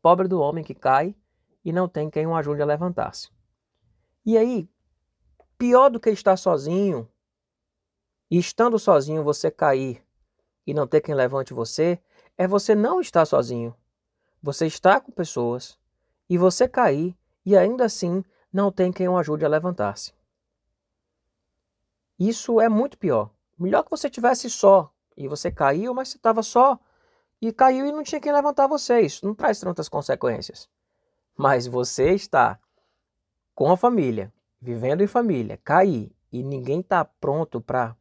Pobre 0.00 0.28
do 0.28 0.40
homem 0.40 0.64
que 0.64 0.74
cai 0.74 1.14
e 1.62 1.74
não 1.74 1.86
tem 1.86 2.08
quem 2.08 2.26
o 2.26 2.34
ajude 2.34 2.62
a 2.62 2.64
levantar-se. 2.64 3.30
E 4.24 4.38
aí, 4.38 4.66
Pior 5.60 5.90
do 5.90 6.00
que 6.00 6.08
estar 6.08 6.38
sozinho 6.38 7.06
e 8.30 8.38
estando 8.38 8.78
sozinho 8.78 9.22
você 9.22 9.50
cair 9.50 10.02
e 10.66 10.72
não 10.72 10.86
ter 10.86 11.02
quem 11.02 11.14
levante 11.14 11.52
você, 11.52 12.00
é 12.38 12.48
você 12.48 12.74
não 12.74 12.98
estar 12.98 13.26
sozinho. 13.26 13.76
Você 14.42 14.66
está 14.66 14.98
com 14.98 15.12
pessoas 15.12 15.78
e 16.30 16.38
você 16.38 16.66
cair 16.66 17.14
e 17.44 17.58
ainda 17.58 17.84
assim 17.84 18.24
não 18.50 18.72
tem 18.72 18.90
quem 18.90 19.06
o 19.06 19.18
ajude 19.18 19.44
a 19.44 19.48
levantar-se. 19.48 20.14
Isso 22.18 22.58
é 22.58 22.70
muito 22.70 22.96
pior. 22.96 23.28
Melhor 23.58 23.82
que 23.82 23.90
você 23.90 24.08
tivesse 24.08 24.48
só 24.48 24.90
e 25.14 25.28
você 25.28 25.50
caiu, 25.50 25.92
mas 25.92 26.08
você 26.08 26.16
estava 26.16 26.42
só 26.42 26.80
e 27.38 27.52
caiu 27.52 27.84
e 27.84 27.92
não 27.92 28.02
tinha 28.02 28.18
quem 28.18 28.32
levantar 28.32 28.66
você. 28.66 29.02
Isso 29.02 29.26
não 29.26 29.34
traz 29.34 29.60
tantas 29.60 29.90
consequências. 29.90 30.70
Mas 31.36 31.66
você 31.66 32.14
está 32.14 32.58
com 33.54 33.70
a 33.70 33.76
família, 33.76 34.32
vivendo 34.60 35.02
em 35.02 35.06
família, 35.06 35.58
cair 35.64 36.12
e 36.30 36.42
ninguém 36.42 36.80
está 36.80 37.04
pronto 37.04 37.60
para 37.60 37.96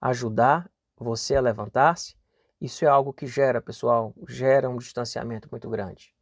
ajudar 0.00 0.70
você 0.96 1.36
a 1.36 1.40
levantar-se, 1.40 2.16
isso 2.60 2.84
é 2.84 2.88
algo 2.88 3.12
que 3.12 3.26
gera, 3.26 3.60
pessoal, 3.60 4.12
gera 4.28 4.68
um 4.68 4.76
distanciamento 4.76 5.48
muito 5.50 5.68
grande. 5.70 6.14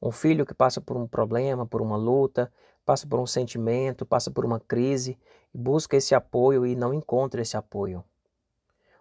Um 0.00 0.12
filho 0.12 0.44
que 0.44 0.52
passa 0.52 0.78
por 0.80 0.96
um 0.96 1.06
problema, 1.06 1.66
por 1.66 1.80
uma 1.80 1.96
luta, 1.96 2.52
passa 2.84 3.06
por 3.06 3.18
um 3.18 3.26
sentimento, 3.26 4.04
passa 4.04 4.30
por 4.30 4.44
uma 4.44 4.60
crise, 4.60 5.18
busca 5.54 5.96
esse 5.96 6.14
apoio 6.14 6.66
e 6.66 6.76
não 6.76 6.92
encontra 6.92 7.40
esse 7.40 7.56
apoio. 7.56 8.04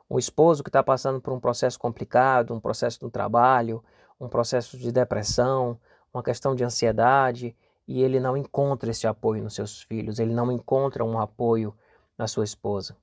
Um 0.09 0.17
esposo 0.17 0.63
que 0.63 0.69
está 0.69 0.81
passando 0.81 1.19
por 1.19 1.33
um 1.33 1.39
processo 1.39 1.77
complicado, 1.77 2.53
um 2.53 2.59
processo 2.59 2.99
do 2.99 3.09
trabalho, 3.09 3.83
um 4.19 4.29
processo 4.29 4.77
de 4.77 4.91
depressão, 4.91 5.77
uma 6.13 6.23
questão 6.23 6.55
de 6.55 6.63
ansiedade, 6.63 7.55
e 7.87 8.01
ele 8.01 8.19
não 8.19 8.35
encontra 8.35 8.89
esse 8.89 9.05
apoio 9.05 9.43
nos 9.43 9.55
seus 9.55 9.81
filhos, 9.81 10.19
ele 10.19 10.33
não 10.33 10.51
encontra 10.51 11.03
um 11.03 11.19
apoio 11.19 11.73
na 12.17 12.27
sua 12.27 12.43
esposa. 12.43 12.95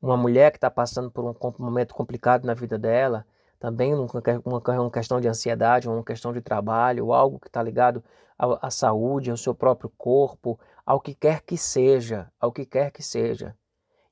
Uma 0.00 0.16
mulher 0.16 0.50
que 0.50 0.56
está 0.58 0.70
passando 0.70 1.10
por 1.10 1.24
um 1.24 1.34
momento 1.58 1.94
complicado 1.94 2.44
na 2.44 2.54
vida 2.54 2.78
dela, 2.78 3.26
também 3.58 3.94
uma 3.94 4.90
questão 4.90 5.20
de 5.20 5.28
ansiedade, 5.28 5.88
uma 5.88 6.02
questão 6.02 6.32
de 6.32 6.40
trabalho, 6.40 7.12
algo 7.12 7.38
que 7.38 7.46
está 7.46 7.62
ligado 7.62 8.02
à, 8.36 8.70
saúde, 8.70 9.30
ao 9.30 9.36
seu 9.36 9.54
próprio 9.54 9.88
corpo, 9.96 10.58
ao 10.84 11.00
que 11.00 11.14
quer 11.14 11.42
que 11.42 11.56
seja, 11.56 12.30
ao 12.40 12.50
que 12.50 12.66
quer 12.66 12.90
que 12.90 13.02
seja. 13.02 13.56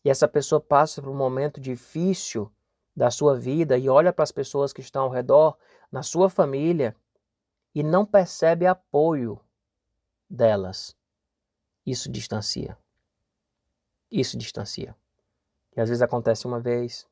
E 0.05 0.11
essa 0.11 0.29
pessoa 0.29 0.61
passa 0.61 1.03
por 1.03 1.11
um 1.11 1.17
momento 1.17 1.61
difícil 1.61 2.51
da 2.97 3.11
sua 3.11 3.37
vida 3.37 3.77
e 3.77 3.89
olha 3.89 4.13
para 4.13 4.23
as 4.23 4.31
pessoas 4.31 4.73
que 4.73 4.81
estão 4.81 5.03
ao 5.03 5.11
redor, 5.11 5.57
na 5.91 6.03
sua 6.03 6.31
família, 6.31 6.95
e 7.75 7.83
não 7.83 8.07
percebe 8.07 8.67
apoio 8.67 9.41
delas. 10.31 10.97
Isso 11.85 12.11
distancia. 12.11 12.79
Isso 14.11 14.39
distancia. 14.39 14.95
E 15.77 15.81
às 15.81 15.89
vezes 15.89 16.03
acontece 16.03 16.47
uma 16.47 16.61
vez, 16.61 17.09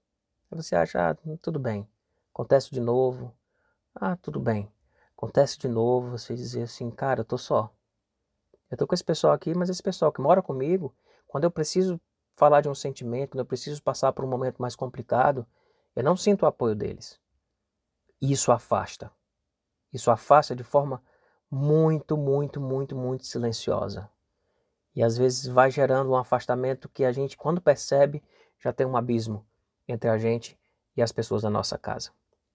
você 0.51 0.77
acha, 0.77 1.11
ah, 1.11 1.17
tudo 1.43 1.59
bem. 1.59 1.89
Acontece 2.33 2.71
de 2.71 2.81
novo, 2.81 3.35
ah, 3.95 4.17
tudo 4.17 4.39
bem. 4.39 4.71
Acontece 5.17 5.59
de 5.59 5.69
novo, 5.69 6.11
você 6.11 6.35
dizer 6.35 6.63
assim, 6.63 6.91
cara, 6.91 7.21
eu 7.21 7.25
tô 7.25 7.37
só. 7.37 7.73
Eu 8.71 8.77
tô 8.77 8.87
com 8.87 8.95
esse 8.95 9.05
pessoal 9.05 9.33
aqui, 9.33 9.55
mas 9.55 9.69
esse 9.69 9.83
pessoal 9.83 10.13
que 10.13 10.21
mora 10.21 10.43
comigo, 10.43 10.95
quando 11.27 11.45
eu 11.45 11.51
preciso 11.51 12.01
falar 12.37 12.61
de 12.61 12.69
um 12.69 12.75
sentimento, 12.75 13.31
quando 13.31 13.41
eu 13.41 13.47
preciso 13.47 13.83
passar 13.83 14.13
por 14.13 14.25
um 14.25 14.29
momento 14.29 14.63
mais 14.63 14.77
complicado, 14.77 15.47
eu 15.97 16.05
não 16.05 16.17
sinto 16.17 16.43
o 16.43 16.47
apoio 16.47 16.75
deles. 16.75 17.21
Isso 18.21 18.53
afasta. 18.53 19.11
Isso 19.93 20.11
afasta 20.11 20.55
de 20.55 20.63
forma 20.63 21.03
muito, 21.51 22.17
muito, 22.17 22.61
muito, 22.61 22.97
muito 22.97 23.27
silenciosa. 23.27 24.09
E 24.95 25.03
às 25.03 25.17
vezes 25.17 25.47
vai 25.47 25.71
gerando 25.71 26.11
um 26.11 26.17
afastamento 26.17 26.89
que 26.89 27.05
a 27.05 27.13
gente, 27.13 27.37
quando 27.37 27.61
percebe, 27.61 28.23
já 28.59 28.73
tem 28.73 28.87
um 28.87 28.97
abismo 28.97 29.47
entre 29.87 30.11
a 30.11 30.19
gente 30.19 30.59
e 30.97 31.03
as 31.03 31.13
pessoas 31.13 31.43
da 31.43 31.51
nossa 31.51 31.79
casa. 31.79 32.11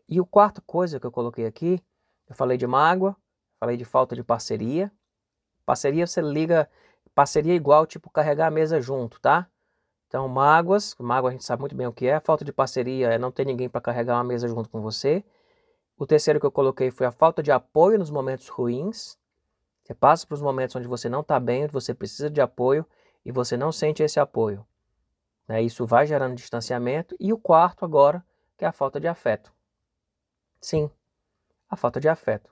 E 0.08 0.20
o 0.20 0.26
quarta 0.26 0.62
coisa 0.62 1.00
que 1.00 1.06
eu 1.06 1.12
coloquei 1.12 1.46
aqui, 1.46 1.82
eu 2.28 2.36
falei 2.36 2.58
de 2.58 2.68
mágoa, 2.68 3.16
falei 3.60 3.78
de 3.78 3.86
falta 3.86 4.16
de 4.16 4.24
parceria. 4.24 4.92
Parceria 5.66 6.06
você 6.06 6.22
liga, 6.22 6.70
parceria 7.16 7.56
igual 7.56 7.86
tipo 7.86 8.10
carregar 8.10 8.48
a 8.48 8.52
mesa 8.52 8.82
junto, 8.82 9.20
tá? 9.20 9.48
Então 10.08 10.28
mágoas, 10.28 10.96
mágoa 11.00 11.30
a 11.30 11.32
gente 11.32 11.46
sabe 11.46 11.62
muito 11.62 11.76
bem 11.76 11.88
o 11.88 11.94
que 11.94 12.08
é. 12.08 12.20
Falta 12.20 12.44
de 12.44 12.52
parceria 12.52 13.08
é 13.14 13.18
não 13.18 13.32
ter 13.32 13.46
ninguém 13.46 13.70
para 13.70 13.82
carregar 13.82 14.16
uma 14.16 14.24
mesa 14.24 14.48
junto 14.48 14.70
com 14.70 14.82
você. 14.82 15.24
O 15.98 16.06
terceiro 16.06 16.40
que 16.40 16.46
eu 16.46 16.52
coloquei 16.52 16.90
foi 16.90 17.06
a 17.06 17.12
falta 17.12 17.44
de 17.44 17.52
apoio 17.52 18.00
nos 18.00 18.10
momentos 18.10 18.48
ruins. 18.50 19.18
Você 19.84 19.94
passa 19.94 20.26
para 20.26 20.36
os 20.36 20.42
momentos 20.42 20.76
onde 20.76 20.88
você 20.88 21.08
não 21.08 21.22
está 21.22 21.40
bem, 21.40 21.64
onde 21.64 21.74
você 21.74 21.94
precisa 21.94 22.30
de 22.30 22.42
apoio 22.42 22.86
e 23.26 23.32
você 23.32 23.56
não 23.56 23.72
sente 23.72 24.02
esse 24.02 24.20
apoio. 24.20 24.66
Né? 25.48 25.62
Isso 25.62 25.86
vai 25.86 26.06
gerando 26.08 26.36
distanciamento. 26.36 27.16
E 27.20 27.32
o 27.32 27.38
quarto 27.38 27.86
agora, 27.86 28.26
que 28.58 28.66
é 28.66 28.68
a 28.68 28.72
falta 28.72 29.00
de 29.00 29.08
afeto. 29.08 29.54
Sim, 30.60 30.90
a 31.70 31.76
falta 31.76 32.00
de 32.00 32.08
afeto. 32.08 32.52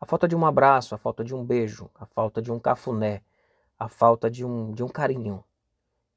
A 0.00 0.06
falta 0.06 0.28
de 0.28 0.36
um 0.36 0.46
abraço, 0.46 0.94
a 0.94 0.98
falta 0.98 1.24
de 1.24 1.34
um 1.34 1.44
beijo, 1.44 1.90
a 1.94 2.06
falta 2.06 2.40
de 2.40 2.52
um 2.52 2.58
cafuné, 2.58 3.22
a 3.78 3.88
falta 3.88 4.30
de 4.30 4.44
um, 4.44 4.72
de 4.72 4.82
um 4.82 4.88
carinho. 4.88 5.42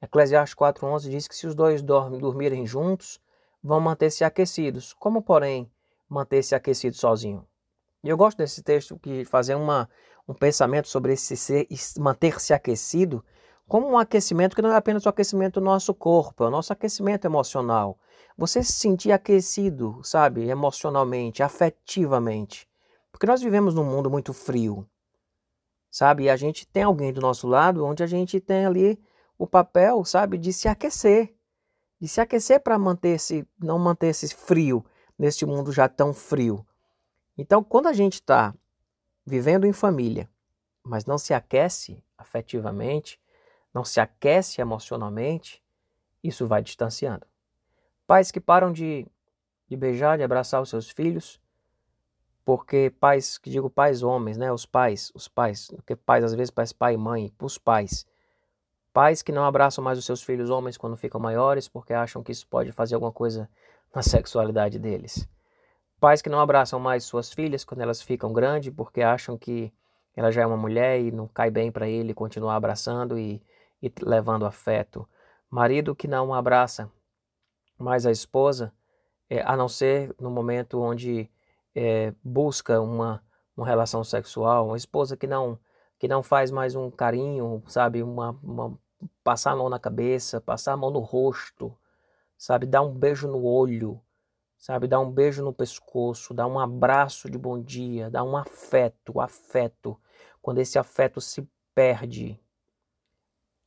Eclesiastes 0.00 0.54
4.11 0.54 1.10
diz 1.10 1.28
que 1.28 1.34
se 1.34 1.46
os 1.46 1.54
dois 1.54 1.82
dormirem 1.82 2.66
juntos, 2.66 3.20
vão 3.62 3.80
manter-se 3.80 4.24
aquecidos. 4.24 4.92
Como, 4.94 5.22
porém, 5.22 5.70
manter-se 6.12 6.54
aquecido 6.54 6.96
sozinho? 6.96 7.46
E 8.04 8.08
eu 8.08 8.16
gosto 8.16 8.38
desse 8.38 8.62
texto 8.62 8.98
que 8.98 9.24
fazer 9.24 9.54
uma, 9.54 9.88
um 10.26 10.34
pensamento 10.34 10.88
sobre 10.88 11.12
esse 11.12 11.66
manter-se 11.98 12.52
aquecido 12.52 13.24
como 13.68 13.88
um 13.88 13.96
aquecimento 13.96 14.54
que 14.54 14.60
não 14.60 14.70
é 14.70 14.76
apenas 14.76 15.06
o 15.06 15.08
aquecimento 15.08 15.60
do 15.60 15.64
nosso 15.64 15.94
corpo, 15.94 16.44
é 16.44 16.48
o 16.48 16.50
nosso 16.50 16.72
aquecimento 16.72 17.24
emocional. 17.24 17.98
Você 18.36 18.62
se 18.62 18.72
sentir 18.72 19.12
aquecido, 19.12 20.00
sabe, 20.02 20.48
emocionalmente, 20.48 21.42
afetivamente. 21.42 22.68
Porque 23.10 23.26
nós 23.26 23.40
vivemos 23.40 23.74
num 23.74 23.84
mundo 23.84 24.10
muito 24.10 24.32
frio, 24.32 24.86
sabe? 25.90 26.24
E 26.24 26.30
a 26.30 26.36
gente 26.36 26.66
tem 26.66 26.82
alguém 26.82 27.12
do 27.12 27.20
nosso 27.20 27.46
lado 27.46 27.84
onde 27.84 28.02
a 28.02 28.06
gente 28.06 28.40
tem 28.40 28.66
ali 28.66 29.02
o 29.38 29.46
papel, 29.46 30.04
sabe, 30.04 30.38
de 30.38 30.52
se 30.52 30.68
aquecer. 30.68 31.34
De 32.00 32.08
se 32.08 32.20
aquecer 32.20 32.60
para 32.60 32.78
manter-se, 32.78 33.46
não 33.58 33.78
manter-se 33.78 34.34
frio 34.34 34.84
neste 35.22 35.46
mundo 35.46 35.70
já 35.70 35.88
tão 35.88 36.12
frio. 36.12 36.66
Então, 37.38 37.62
quando 37.62 37.86
a 37.86 37.92
gente 37.92 38.14
está 38.14 38.52
vivendo 39.24 39.64
em 39.64 39.72
família, 39.72 40.28
mas 40.82 41.06
não 41.06 41.16
se 41.16 41.32
aquece 41.32 42.02
afetivamente, 42.18 43.20
não 43.72 43.84
se 43.84 44.00
aquece 44.00 44.60
emocionalmente, 44.60 45.62
isso 46.24 46.44
vai 46.44 46.60
distanciando. 46.60 47.24
Pais 48.04 48.32
que 48.32 48.40
param 48.40 48.72
de, 48.72 49.06
de 49.68 49.76
beijar, 49.76 50.18
de 50.18 50.24
abraçar 50.24 50.60
os 50.60 50.68
seus 50.68 50.90
filhos, 50.90 51.40
porque 52.44 52.92
pais, 52.98 53.38
que 53.38 53.48
digo 53.48 53.70
pais 53.70 54.02
homens, 54.02 54.36
né? 54.36 54.50
Os 54.50 54.66
pais, 54.66 55.12
os 55.14 55.28
pais, 55.28 55.68
porque 55.68 55.94
pais 55.94 56.24
às 56.24 56.34
vezes 56.34 56.50
parece 56.50 56.74
pai 56.74 56.94
e 56.94 56.98
mãe, 56.98 57.32
os 57.40 57.56
pais. 57.58 58.04
Pais 58.92 59.22
que 59.22 59.30
não 59.30 59.44
abraçam 59.44 59.84
mais 59.84 60.00
os 60.00 60.04
seus 60.04 60.20
filhos 60.20 60.50
homens 60.50 60.76
quando 60.76 60.96
ficam 60.96 61.20
maiores, 61.20 61.68
porque 61.68 61.92
acham 61.92 62.24
que 62.24 62.32
isso 62.32 62.44
pode 62.48 62.72
fazer 62.72 62.96
alguma 62.96 63.12
coisa 63.12 63.48
na 63.94 64.02
sexualidade 64.02 64.78
deles. 64.78 65.28
Pais 66.00 66.20
que 66.20 66.28
não 66.28 66.40
abraçam 66.40 66.80
mais 66.80 67.04
suas 67.04 67.32
filhas 67.32 67.64
quando 67.64 67.80
elas 67.80 68.02
ficam 68.02 68.32
grandes, 68.32 68.72
porque 68.74 69.02
acham 69.02 69.38
que 69.38 69.72
ela 70.16 70.30
já 70.30 70.42
é 70.42 70.46
uma 70.46 70.56
mulher 70.56 71.00
e 71.00 71.10
não 71.10 71.28
cai 71.28 71.50
bem 71.50 71.70
para 71.70 71.88
ele 71.88 72.12
continuar 72.12 72.56
abraçando 72.56 73.18
e 73.18 73.42
e 73.82 73.92
levando 74.00 74.46
afeto. 74.46 75.06
Marido 75.50 75.94
que 75.94 76.06
não 76.06 76.32
abraça 76.32 76.90
mais 77.78 78.06
a 78.06 78.12
esposa, 78.12 78.72
é, 79.28 79.42
a 79.42 79.56
não 79.56 79.68
ser 79.68 80.14
no 80.20 80.30
momento 80.30 80.80
onde 80.80 81.28
é, 81.74 82.14
busca 82.22 82.80
uma, 82.80 83.22
uma 83.56 83.66
relação 83.66 84.04
sexual, 84.04 84.68
uma 84.68 84.76
esposa 84.76 85.16
que 85.16 85.26
não 85.26 85.58
que 85.98 86.08
não 86.08 86.20
faz 86.20 86.50
mais 86.50 86.74
um 86.74 86.90
carinho, 86.90 87.62
sabe, 87.68 88.02
uma, 88.02 88.36
uma 88.42 88.76
passar 89.22 89.52
a 89.52 89.56
mão 89.56 89.68
na 89.68 89.78
cabeça, 89.78 90.40
passar 90.40 90.72
a 90.72 90.76
mão 90.76 90.90
no 90.90 90.98
rosto, 90.98 91.72
sabe, 92.42 92.66
dar 92.66 92.82
um 92.82 92.92
beijo 92.92 93.28
no 93.28 93.44
olho, 93.44 94.02
sabe, 94.58 94.88
dar 94.88 94.98
um 94.98 95.08
beijo 95.08 95.44
no 95.44 95.52
pescoço, 95.52 96.34
dar 96.34 96.48
um 96.48 96.58
abraço 96.58 97.30
de 97.30 97.38
bom 97.38 97.62
dia, 97.62 98.10
dar 98.10 98.24
um 98.24 98.36
afeto, 98.36 99.20
afeto. 99.20 99.96
Quando 100.40 100.58
esse 100.58 100.76
afeto 100.76 101.20
se 101.20 101.48
perde, 101.72 102.36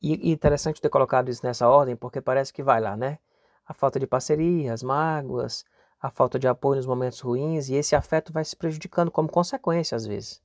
e, 0.02 0.28
e 0.28 0.30
interessante 0.30 0.78
ter 0.78 0.90
colocado 0.90 1.30
isso 1.30 1.40
nessa 1.42 1.66
ordem, 1.66 1.96
porque 1.96 2.20
parece 2.20 2.52
que 2.52 2.62
vai 2.62 2.78
lá, 2.78 2.98
né? 2.98 3.18
A 3.64 3.72
falta 3.72 3.98
de 3.98 4.06
parceria, 4.06 4.74
as 4.74 4.82
mágoas, 4.82 5.64
a 5.98 6.10
falta 6.10 6.38
de 6.38 6.46
apoio 6.46 6.76
nos 6.76 6.86
momentos 6.86 7.20
ruins, 7.20 7.70
e 7.70 7.76
esse 7.76 7.96
afeto 7.96 8.30
vai 8.30 8.44
se 8.44 8.54
prejudicando 8.54 9.10
como 9.10 9.26
consequência 9.26 9.96
às 9.96 10.04
vezes. 10.04 10.42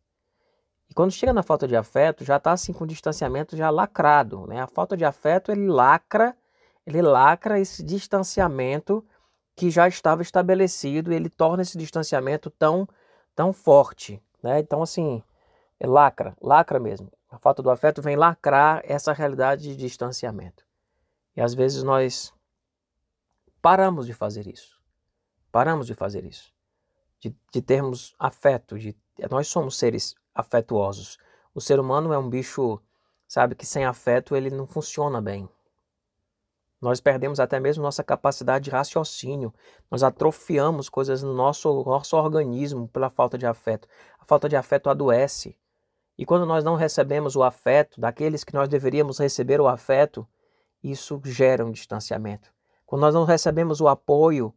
E 0.89 0.93
quando 0.93 1.11
chega 1.11 1.33
na 1.33 1.43
falta 1.43 1.67
de 1.67 1.75
afeto, 1.75 2.23
já 2.23 2.37
está 2.37 2.53
assim 2.53 2.71
com 2.71 2.85
o 2.85 2.87
distanciamento 2.87 3.57
já 3.57 3.69
lacrado, 3.69 4.47
né? 4.47 4.61
A 4.61 4.67
falta 4.67 4.95
de 4.95 5.03
afeto, 5.03 5.51
ele 5.51 5.67
lacra, 5.67 6.33
ele 6.85 7.01
lacra 7.01 7.59
esse 7.59 7.83
distanciamento 7.83 9.05
que 9.55 9.69
já 9.69 9.87
estava 9.87 10.21
estabelecido, 10.21 11.11
ele 11.11 11.29
torna 11.29 11.61
esse 11.61 11.77
distanciamento 11.77 12.49
tão 12.49 12.87
tão 13.35 13.53
forte, 13.53 14.21
né? 14.43 14.59
Então 14.59 14.81
assim, 14.81 15.23
é 15.79 15.87
lacra, 15.87 16.35
lacra 16.41 16.79
mesmo. 16.79 17.11
A 17.29 17.37
falta 17.37 17.61
do 17.61 17.69
afeto 17.69 18.01
vem 18.01 18.15
lacrar 18.15 18.81
essa 18.83 19.13
realidade 19.13 19.63
de 19.63 19.75
distanciamento. 19.75 20.65
E 21.35 21.41
às 21.41 21.53
vezes 21.53 21.81
nós 21.81 22.33
paramos 23.61 24.05
de 24.05 24.13
fazer 24.13 24.47
isso. 24.47 24.77
Paramos 25.51 25.87
de 25.87 25.93
fazer 25.93 26.25
isso. 26.25 26.53
De, 27.19 27.33
de 27.51 27.61
termos 27.61 28.13
afeto. 28.19 28.77
De, 28.77 28.95
nós 29.29 29.47
somos 29.47 29.77
seres 29.77 30.13
afetuosos. 30.35 31.17
O 31.53 31.61
ser 31.61 31.79
humano 31.79 32.11
é 32.11 32.17
um 32.17 32.29
bicho, 32.29 32.81
sabe, 33.27 33.55
que 33.55 33.65
sem 33.65 33.85
afeto 33.85 34.35
ele 34.35 34.49
não 34.49 34.67
funciona 34.67 35.21
bem. 35.21 35.47
Nós 36.81 36.99
perdemos 36.99 37.39
até 37.39 37.59
mesmo 37.59 37.83
nossa 37.83 38.03
capacidade 38.03 38.65
de 38.65 38.71
raciocínio. 38.71 39.53
Nós 39.89 40.01
atrofiamos 40.01 40.89
coisas 40.89 41.21
no 41.21 41.31
nosso, 41.31 41.83
nosso 41.83 42.17
organismo 42.17 42.87
pela 42.87 43.09
falta 43.09 43.37
de 43.37 43.45
afeto. 43.45 43.87
A 44.19 44.25
falta 44.25 44.49
de 44.49 44.55
afeto 44.55 44.89
adoece. 44.89 45.55
E 46.17 46.25
quando 46.25 46.45
nós 46.45 46.63
não 46.63 46.75
recebemos 46.75 47.35
o 47.35 47.43
afeto 47.43 48.01
daqueles 48.01 48.43
que 48.43 48.53
nós 48.53 48.67
deveríamos 48.67 49.19
receber 49.19 49.61
o 49.61 49.67
afeto, 49.67 50.27
isso 50.83 51.21
gera 51.23 51.63
um 51.63 51.71
distanciamento. 51.71 52.51
Quando 52.85 53.01
nós 53.01 53.13
não 53.13 53.25
recebemos 53.25 53.79
o 53.79 53.87
apoio, 53.87 54.53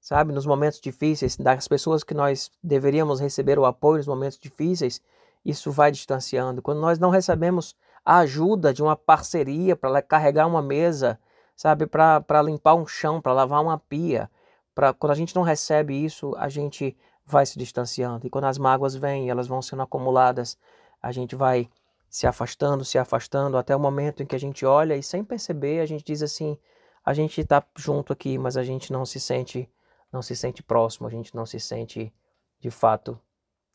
sabe, 0.00 0.32
nos 0.32 0.46
momentos 0.46 0.80
difíceis, 0.80 1.36
das 1.36 1.68
pessoas 1.68 2.02
que 2.02 2.14
nós 2.14 2.50
deveríamos 2.62 3.20
receber 3.20 3.58
o 3.58 3.66
apoio 3.66 3.98
nos 3.98 4.06
momentos 4.06 4.38
difíceis, 4.38 5.02
isso 5.44 5.70
vai 5.70 5.92
distanciando. 5.92 6.62
Quando 6.62 6.80
nós 6.80 6.98
não 6.98 7.10
recebemos 7.10 7.76
a 8.04 8.18
ajuda 8.18 8.72
de 8.72 8.82
uma 8.82 8.96
parceria 8.96 9.76
para 9.76 10.00
carregar 10.00 10.46
uma 10.46 10.62
mesa, 10.62 11.18
sabe, 11.58 11.88
para 11.88 12.40
limpar 12.40 12.76
um 12.76 12.86
chão, 12.86 13.20
para 13.20 13.32
lavar 13.32 13.60
uma 13.60 13.76
pia, 13.76 14.30
para 14.72 14.94
quando 14.94 15.10
a 15.10 15.14
gente 15.16 15.34
não 15.34 15.42
recebe 15.42 15.92
isso, 15.92 16.32
a 16.36 16.48
gente 16.48 16.96
vai 17.26 17.44
se 17.44 17.58
distanciando. 17.58 18.24
E 18.24 18.30
quando 18.30 18.44
as 18.44 18.56
mágoas 18.56 18.94
vêm, 18.94 19.28
elas 19.28 19.48
vão 19.48 19.60
sendo 19.60 19.82
acumuladas, 19.82 20.56
a 21.02 21.10
gente 21.10 21.34
vai 21.34 21.68
se 22.08 22.28
afastando, 22.28 22.84
se 22.84 22.96
afastando, 22.96 23.58
até 23.58 23.74
o 23.74 23.80
momento 23.80 24.22
em 24.22 24.26
que 24.26 24.36
a 24.36 24.38
gente 24.38 24.64
olha 24.64 24.96
e 24.96 25.02
sem 25.02 25.24
perceber, 25.24 25.80
a 25.80 25.86
gente 25.86 26.04
diz 26.04 26.22
assim, 26.22 26.56
a 27.04 27.12
gente 27.12 27.40
está 27.40 27.60
junto 27.76 28.12
aqui, 28.12 28.38
mas 28.38 28.56
a 28.56 28.62
gente 28.62 28.92
não 28.92 29.04
se 29.04 29.18
sente, 29.18 29.68
não 30.12 30.22
se 30.22 30.36
sente 30.36 30.62
próximo, 30.62 31.08
a 31.08 31.10
gente 31.10 31.34
não 31.34 31.44
se 31.44 31.58
sente 31.58 32.14
de 32.60 32.70
fato 32.70 33.20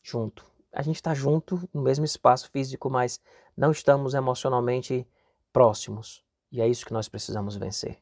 junto. 0.02 0.42
A 0.72 0.80
gente 0.80 0.96
está 0.96 1.12
junto 1.12 1.68
no 1.72 1.82
mesmo 1.82 2.06
espaço 2.06 2.50
físico, 2.50 2.88
mas 2.88 3.20
não 3.54 3.70
estamos 3.70 4.14
emocionalmente 4.14 5.06
próximos. 5.52 6.23
E 6.54 6.60
é 6.60 6.68
isso 6.68 6.86
que 6.86 6.92
nós 6.92 7.08
precisamos 7.08 7.56
vencer. 7.56 7.98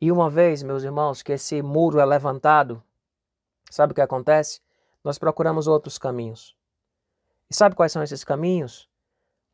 E 0.00 0.10
uma 0.10 0.30
vez, 0.30 0.62
meus 0.62 0.82
irmãos, 0.82 1.22
que 1.22 1.30
esse 1.30 1.60
muro 1.60 2.00
é 2.00 2.04
levantado, 2.06 2.82
sabe 3.70 3.92
o 3.92 3.94
que 3.94 4.00
acontece? 4.00 4.62
Nós 5.04 5.18
procuramos 5.18 5.66
outros 5.66 5.98
caminhos. 5.98 6.56
E 7.50 7.54
sabe 7.54 7.76
quais 7.76 7.92
são 7.92 8.02
esses 8.02 8.24
caminhos? 8.24 8.88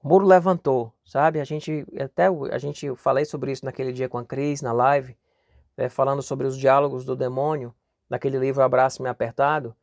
O 0.00 0.06
muro 0.06 0.24
levantou, 0.24 0.94
sabe? 1.04 1.40
A 1.40 1.44
gente 1.44 1.84
até 2.00 2.28
a 2.28 2.58
gente 2.58 2.94
falei 2.94 3.24
sobre 3.24 3.50
isso 3.50 3.64
naquele 3.64 3.92
dia 3.92 4.08
com 4.08 4.18
a 4.18 4.24
Cris 4.24 4.62
na 4.62 4.70
live, 4.70 5.18
é, 5.76 5.88
falando 5.88 6.22
sobre 6.22 6.46
os 6.46 6.56
diálogos 6.56 7.04
do 7.04 7.16
demônio, 7.16 7.74
naquele 8.08 8.38
livro 8.38 8.62
Abraço-me 8.62 9.08
Apertado, 9.08 9.74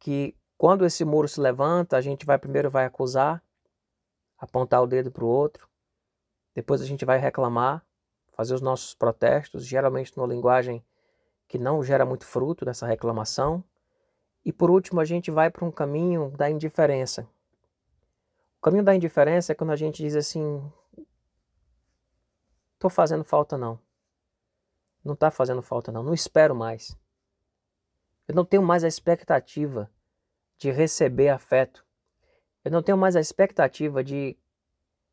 que 0.00 0.34
quando 0.58 0.84
esse 0.84 1.04
muro 1.04 1.28
se 1.28 1.40
levanta, 1.40 1.96
a 1.96 2.00
gente 2.00 2.26
vai 2.26 2.38
primeiro 2.38 2.68
vai 2.68 2.86
acusar, 2.86 3.40
apontar 4.36 4.82
o 4.82 4.86
dedo 4.88 5.12
para 5.12 5.24
o 5.24 5.28
outro, 5.28 5.68
depois 6.56 6.82
a 6.82 6.86
gente 6.86 7.04
vai 7.04 7.16
reclamar, 7.16 7.86
fazer 8.40 8.54
os 8.54 8.62
nossos 8.62 8.94
protestos, 8.94 9.66
geralmente 9.66 10.16
numa 10.16 10.26
linguagem 10.26 10.82
que 11.46 11.58
não 11.58 11.84
gera 11.84 12.06
muito 12.06 12.24
fruto 12.24 12.64
dessa 12.64 12.86
reclamação, 12.86 13.62
e 14.42 14.50
por 14.50 14.70
último 14.70 14.98
a 14.98 15.04
gente 15.04 15.30
vai 15.30 15.50
para 15.50 15.62
um 15.62 15.70
caminho 15.70 16.30
da 16.30 16.48
indiferença, 16.48 17.28
o 18.56 18.62
caminho 18.62 18.82
da 18.82 18.94
indiferença 18.94 19.52
é 19.52 19.54
quando 19.54 19.72
a 19.72 19.76
gente 19.76 20.02
diz 20.02 20.16
assim: 20.16 20.72
tô 22.78 22.88
fazendo 22.88 23.24
falta 23.24 23.58
não. 23.58 23.78
Não 25.04 25.14
tá 25.14 25.30
fazendo 25.30 25.60
falta 25.60 25.92
não, 25.92 26.02
não 26.02 26.14
espero 26.14 26.54
mais. 26.54 26.96
Eu 28.26 28.34
não 28.34 28.44
tenho 28.44 28.62
mais 28.62 28.84
a 28.84 28.88
expectativa 28.88 29.90
de 30.56 30.70
receber 30.70 31.28
afeto. 31.28 31.84
Eu 32.64 32.70
não 32.70 32.82
tenho 32.82 32.96
mais 32.96 33.16
a 33.16 33.20
expectativa 33.20 34.02
de, 34.02 34.34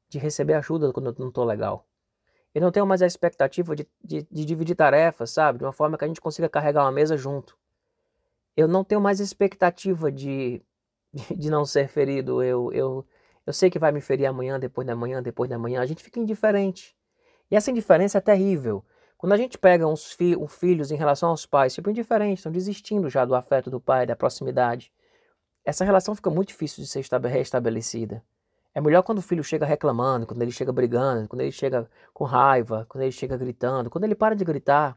de 0.07 0.17
receber 0.17 0.53
ajuda 0.53 0.93
quando 0.93 1.07
eu 1.07 1.15
não 1.19 1.27
estou 1.27 1.43
legal. 1.43 1.86
Eu 2.57 2.61
não 2.61 2.71
tenho 2.71 2.87
mais 2.87 3.03
a 3.03 3.05
expectativa 3.05 3.75
de, 3.75 3.87
de, 4.03 4.27
de, 4.31 4.43
dividir 4.43 4.75
tarefas, 4.75 5.29
sabe? 5.29 5.59
De 5.59 5.63
uma 5.63 5.71
forma 5.71 5.95
que 5.95 6.03
a 6.03 6.07
gente 6.07 6.19
consiga 6.19 6.49
carregar 6.49 6.85
uma 6.85 6.91
mesa 6.91 7.15
junto. 7.15 7.55
Eu 8.55 8.67
não 8.67 8.83
tenho 8.83 8.99
mais 8.99 9.19
expectativa 9.19 10.11
de, 10.11 10.63
de 11.37 11.51
não 11.51 11.65
ser 11.65 11.87
ferido. 11.87 12.41
Eu, 12.41 12.73
eu, 12.73 13.05
eu 13.45 13.53
sei 13.53 13.69
que 13.69 13.77
vai 13.77 13.91
me 13.91 14.01
ferir 14.01 14.25
amanhã, 14.25 14.59
depois 14.59 14.87
da 14.87 14.95
manhã, 14.95 15.21
depois 15.21 15.47
da 15.47 15.59
manhã. 15.59 15.81
A 15.81 15.85
gente 15.85 16.01
fica 16.01 16.19
indiferente. 16.19 16.95
E 17.51 17.55
essa 17.55 17.69
indiferença 17.69 18.17
é 18.17 18.21
terrível. 18.21 18.83
Quando 19.19 19.33
a 19.33 19.37
gente 19.37 19.55
pega 19.55 19.85
uns 19.85 20.11
fi 20.11 20.35
os 20.35 20.51
filhos 20.55 20.89
em 20.89 20.95
relação 20.95 21.29
aos 21.29 21.45
pais, 21.45 21.75
ficam 21.75 21.91
indiferentes, 21.91 22.39
estão 22.39 22.51
desistindo 22.51 23.07
já 23.07 23.23
do 23.23 23.35
afeto 23.35 23.69
do 23.69 23.79
pai, 23.79 24.07
da 24.07 24.15
proximidade. 24.15 24.91
Essa 25.63 25.85
relação 25.85 26.15
fica 26.15 26.31
muito 26.31 26.47
difícil 26.47 26.83
de 26.83 26.89
ser 26.89 27.05
restabelecida. 27.29 28.23
É 28.77 28.79
melhor 28.79 29.01
quando 29.01 29.17
o 29.17 29.21
filho 29.23 29.43
chega 29.43 29.65
reclamando, 29.65 30.27
quando 30.27 30.39
ele 30.43 30.51
chega 30.51 30.71
brigando, 30.71 31.27
quando 31.27 31.41
ele 31.41 31.51
chega 31.51 31.89
com 32.13 32.25
raiva, 32.25 32.85
quando 32.87 33.01
ele 33.01 33.11
chega 33.11 33.35
gritando, 33.35 33.89
quando 33.89 34.03
ele 34.03 34.13
para 34.13 34.35
de 34.35 34.45
gritar, 34.45 34.95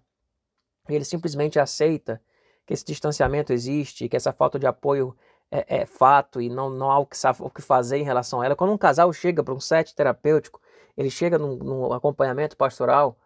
e 0.86 0.94
ele 0.94 1.04
simplesmente 1.06 1.58
aceita 1.58 2.20
que 2.66 2.74
esse 2.74 2.84
distanciamento 2.84 3.54
existe, 3.54 4.06
que 4.06 4.14
essa 4.14 4.34
falta 4.34 4.58
de 4.58 4.66
apoio 4.66 5.16
é, 5.50 5.78
é, 5.78 5.86
fato 5.86 6.42
e 6.42 6.50
não, 6.50 6.68
não 6.68 6.90
há 6.90 6.98
o 6.98 7.06
que, 7.06 7.16
o 7.38 7.48
que 7.48 7.62
fazer 7.62 7.96
em 7.96 8.02
relação 8.02 8.42
a 8.42 8.44
ela. 8.44 8.54
Quando 8.54 8.70
um 8.70 8.76
casal 8.76 9.10
chega 9.14 9.42
para 9.42 9.54
um 9.54 9.60
set 9.60 9.94
terapêutico, 9.94 10.60
ele 10.94 11.08
chega 11.08 11.38
num, 11.38 11.56
num 11.56 11.90
acompanhamento 11.94 12.58
pastoral 12.58 13.18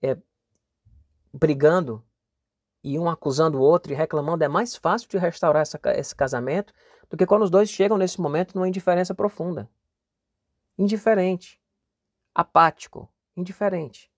é, 0.00 0.16
brigando 1.30 2.02
e 2.84 2.98
um 2.98 3.08
acusando 3.08 3.58
o 3.58 3.62
outro 3.62 3.92
e 3.92 3.96
reclamando, 3.96 4.44
é 4.44 4.48
mais 4.48 4.76
fácil 4.76 5.08
de 5.08 5.16
restaurar 5.16 5.62
essa, 5.62 5.80
esse 5.96 6.14
casamento 6.14 6.74
do 7.08 7.16
que 7.16 7.26
quando 7.26 7.42
os 7.42 7.50
dois 7.50 7.70
chegam 7.70 7.96
nesse 7.96 8.20
momento 8.20 8.54
numa 8.54 8.68
indiferença 8.68 9.14
profunda. 9.14 9.68
Indiferente, 10.76 11.58
apático, 12.34 13.08
indiferente. 13.34 14.12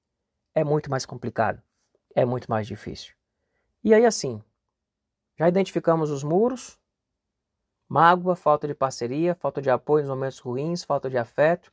É 0.52 0.64
muito 0.64 0.90
mais 0.90 1.06
complicado, 1.06 1.62
é 2.14 2.24
muito 2.24 2.50
mais 2.50 2.66
difícil. 2.66 3.14
E 3.84 3.94
aí, 3.94 4.04
assim, 4.04 4.42
já 5.38 5.48
identificamos 5.48 6.10
os 6.10 6.24
muros, 6.24 6.78
Mágoa, 7.88 8.34
falta 8.34 8.66
de 8.66 8.74
parceria, 8.74 9.34
falta 9.36 9.62
de 9.62 9.70
apoio 9.70 10.02
nos 10.02 10.10
momentos 10.10 10.40
ruins, 10.40 10.82
falta 10.82 11.08
de 11.08 11.16
afeto. 11.16 11.72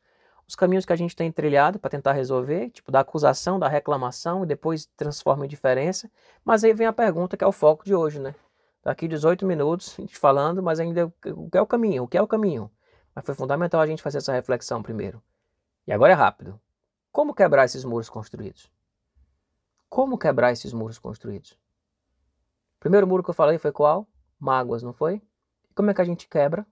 Os 0.54 0.56
caminhos 0.56 0.86
que 0.86 0.94
a 0.94 0.96
gente 0.96 1.16
tem 1.16 1.32
trilhado 1.32 1.80
para 1.80 1.89
tentar 1.89 2.12
resolver, 2.12 2.70
tipo 2.70 2.92
da 2.92 3.00
acusação, 3.00 3.58
da 3.58 3.68
reclamação 3.68 4.44
e 4.44 4.46
depois 4.46 4.86
transforma 4.96 5.46
em 5.46 5.50
diferença. 5.50 6.12
Mas 6.46 6.63
aí 6.63 6.72
vem 6.76 6.86
a 6.86 6.94
pergunta 6.94 7.36
que 7.36 7.44
é 7.44 7.48
o 7.48 7.52
foco 7.52 7.84
de 7.84 7.96
hoje, 7.96 8.20
né? 8.20 8.36
Daqui 8.84 9.08
18 9.08 9.48
minutos 9.48 9.96
a 9.98 10.02
gente 10.04 10.16
falando, 10.16 10.62
mas 10.62 10.80
ainda 10.80 11.12
o 11.26 11.50
que 11.50 11.58
é 11.58 11.62
o 11.62 11.66
caminho? 11.66 12.04
O 12.04 12.08
que 12.08 12.20
é 12.20 12.22
o 12.22 12.28
caminho? 12.28 12.70
Mas 13.16 13.26
foi 13.26 13.34
fundamental 13.34 13.82
a 13.82 13.88
gente 13.88 14.04
fazer 14.04 14.20
essa 14.20 14.32
reflexão 14.32 14.84
primeiro. 14.84 15.20
E 15.88 15.92
agora 15.92 16.13
é 16.13 16.16
rápido. 16.16 16.62
Como 17.12 17.34
quebrar 17.34 17.66
esses 17.66 17.84
muros 17.84 18.08
construídos? 18.08 18.72
Como 19.89 20.20
quebrar 20.20 20.52
esses 20.52 20.72
muros 20.72 21.00
construídos? 21.00 21.54
O 22.78 22.80
primeiro 22.80 23.08
muro 23.08 23.24
que 23.24 23.32
eu 23.32 23.34
falei 23.34 23.58
foi 23.58 23.72
qual? 23.72 24.08
Mágoas, 24.39 24.84
não 24.84 24.94
foi? 24.94 25.20
como 25.74 25.89
é 25.89 25.96
que 25.96 26.02
a 26.02 26.06
gente 26.06 26.28
quebra 26.28 26.63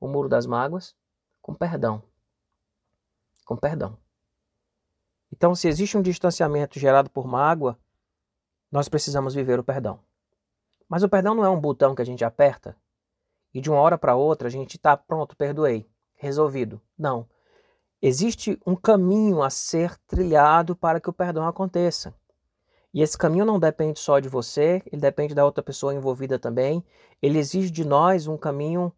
o 0.00 0.06
muro 0.06 0.28
das 0.28 0.46
mágoas? 0.46 0.94
Com 1.42 1.52
perdão. 1.52 2.00
Com 3.48 3.56
perdão. 3.56 3.96
Então, 5.32 5.54
se 5.54 5.68
existe 5.68 5.96
um 5.96 6.02
distanciamento 6.02 6.78
gerado 6.78 7.08
por 7.08 7.26
mágoa, 7.26 7.78
nós 8.70 8.90
precisamos 8.90 9.34
viver 9.34 9.58
o 9.58 9.64
perdão. 9.64 10.00
Mas 10.86 11.02
o 11.02 11.08
perdão 11.08 11.34
não 11.34 11.46
é 11.46 11.48
um 11.48 11.58
botão 11.58 11.94
que 11.94 12.02
a 12.02 12.04
gente 12.04 12.22
aperta 12.22 12.76
e 13.54 13.58
de 13.62 13.70
uma 13.70 13.80
hora 13.80 13.96
para 13.96 14.14
outra 14.14 14.48
a 14.48 14.50
gente 14.50 14.76
está 14.76 14.94
pronto, 14.98 15.34
perdoei, 15.34 15.88
resolvido. 16.14 16.78
Não. 16.98 17.26
Existe 18.02 18.60
um 18.66 18.76
caminho 18.76 19.42
a 19.42 19.48
ser 19.48 19.96
trilhado 20.06 20.76
para 20.76 21.00
que 21.00 21.08
o 21.08 21.12
perdão 21.14 21.48
aconteça. 21.48 22.14
E 22.92 23.00
esse 23.00 23.16
caminho 23.16 23.46
não 23.46 23.58
depende 23.58 23.98
só 23.98 24.18
de 24.18 24.28
você, 24.28 24.82
ele 24.92 25.00
depende 25.00 25.34
da 25.34 25.46
outra 25.46 25.62
pessoa 25.62 25.94
envolvida 25.94 26.38
também. 26.38 26.84
Ele 27.22 27.38
exige 27.38 27.70
de 27.70 27.82
nós 27.82 28.26
um 28.26 28.36
caminho, 28.36 28.92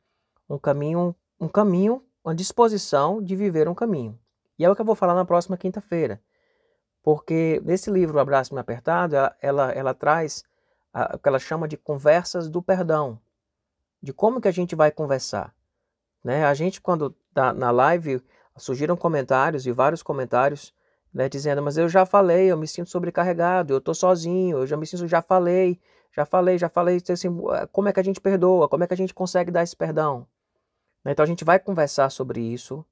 um 0.49 0.59
caminho, 0.59 1.15
um 1.39 1.47
caminho, 1.47 2.05
uma 2.25 2.35
disposição 2.35 3.23
de 3.23 3.37
viver 3.37 3.69
um 3.69 3.77
caminho. 3.77 4.19
E 4.61 4.65
é 4.67 4.69
o 4.71 4.77
que 4.77 4.83
eu 4.83 4.85
vou 4.85 4.95
falar 4.95 5.15
na 5.15 5.25
próxima 5.25 5.57
quinta-feira. 5.57 6.21
Porque 7.03 7.63
nesse 7.65 7.91
livro 7.91 8.21
Abraço-me 8.21 8.61
Apertado, 8.61 9.17
ela, 9.17 9.35
ela, 9.41 9.73
ela 9.73 9.95
traz 9.95 10.45
a, 10.93 11.17
o 11.17 11.19
que 11.19 11.27
ela 11.27 11.39
chama 11.39 11.67
de 11.67 11.79
conversas 11.79 12.47
do 12.47 12.61
perdão. 12.61 13.19
De 14.03 14.13
como 14.13 14.39
que 14.39 14.49
a 14.49 14.53
gente 14.53 14.77
vai 14.77 14.91
conversar. 14.91 15.55
Né? 16.23 16.45
A 16.45 16.53
gente, 16.53 16.79
quando 16.79 17.17
na, 17.35 17.55
na 17.55 17.71
live, 17.71 18.23
surgiram 18.55 18.99
comentários 18.99 19.65
e 19.65 19.73
vários 19.73 20.03
comentários 20.03 20.75
né, 21.11 21.27
dizendo, 21.27 21.63
mas 21.63 21.79
eu 21.79 21.89
já 21.89 22.05
falei, 22.05 22.53
eu 22.53 22.59
me 22.59 22.69
sinto 22.69 22.91
sobrecarregado, 22.91 23.73
eu 23.73 23.79
estou 23.79 23.95
sozinho, 23.95 24.59
eu 24.59 24.67
já 24.67 24.77
me 24.77 24.87
sinto, 24.87 25.09
já 25.09 25.23
falei, 25.23 25.81
já 26.13 26.27
falei, 26.27 26.59
já 26.59 26.69
falei, 26.69 26.99
então, 26.99 27.15
assim, 27.15 27.35
como 27.73 27.89
é 27.89 27.95
que 27.95 28.01
a 28.01 28.05
gente 28.05 28.21
perdoa, 28.21 28.69
como 28.69 28.85
é 28.85 28.87
que 28.87 28.93
a 28.93 28.97
gente 28.97 29.15
consegue 29.15 29.51
dar 29.51 29.63
esse 29.63 29.75
perdão? 29.75 30.27
Né, 31.03 31.13
então 31.13 31.23
a 31.23 31.27
gente 31.27 31.47
vai 31.47 31.59
conversar 31.59 32.11
sobre 32.11 32.43
isso 32.43 32.85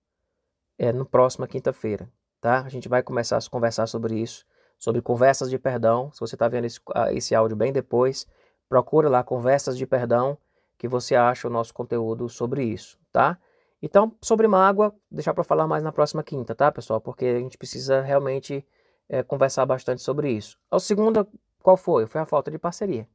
é, 0.79 0.93
no 0.93 1.05
próxima 1.05 1.49
quinta-feira, 1.49 2.09
tá? 2.41 2.61
A 2.62 2.69
gente 2.69 2.88
vai 2.88 3.03
começar 3.03 3.37
a 3.37 3.51
conversar 3.51 3.87
sobre 3.87 4.14
isso, 4.19 4.47
sobre 4.79 5.03
conversas 5.03 5.51
de 5.51 5.59
perdão. 5.59 6.11
Se 6.12 6.21
você 6.21 6.37
está 6.37 6.49
vendo 6.49 6.67
esse, 6.67 6.81
esse 7.11 7.35
áudio 7.35 7.57
bem 7.57 7.73
depois, 7.73 8.27
procura 8.69 9.09
lá 9.09 9.25
conversas 9.25 9.77
de 9.77 9.87
perdão 9.87 10.38
que 10.79 10.87
você 10.87 11.17
acha 11.17 11.49
o 11.49 11.51
nosso 11.51 11.75
conteúdo 11.75 12.29
sobre 12.29 12.62
isso, 12.62 12.99
tá? 13.12 13.37
Então, 13.83 14.17
sobre 14.23 14.47
mágoa, 14.47 14.95
deixar 15.11 15.35
para 15.35 15.45
falar 15.45 15.67
mais 15.67 15.83
na 15.83 15.93
próxima 15.93 16.23
quinta, 16.23 16.55
tá, 16.55 16.71
pessoal? 16.71 17.01
Porque 17.01 17.25
a 17.25 17.38
gente 17.38 17.59
precisa 17.59 18.01
realmente 18.01 18.67
é, 19.09 19.23
conversar 19.23 19.67
bastante 19.67 20.03
sobre 20.03 20.31
isso. 20.31 20.59
A 20.71 20.79
segunda, 20.79 21.27
qual 21.62 21.77
foi? 21.77 22.07
Foi 22.07 22.21
a 22.21 22.27
falta 22.27 22.51
de 22.51 22.59
parceria. 22.59 23.09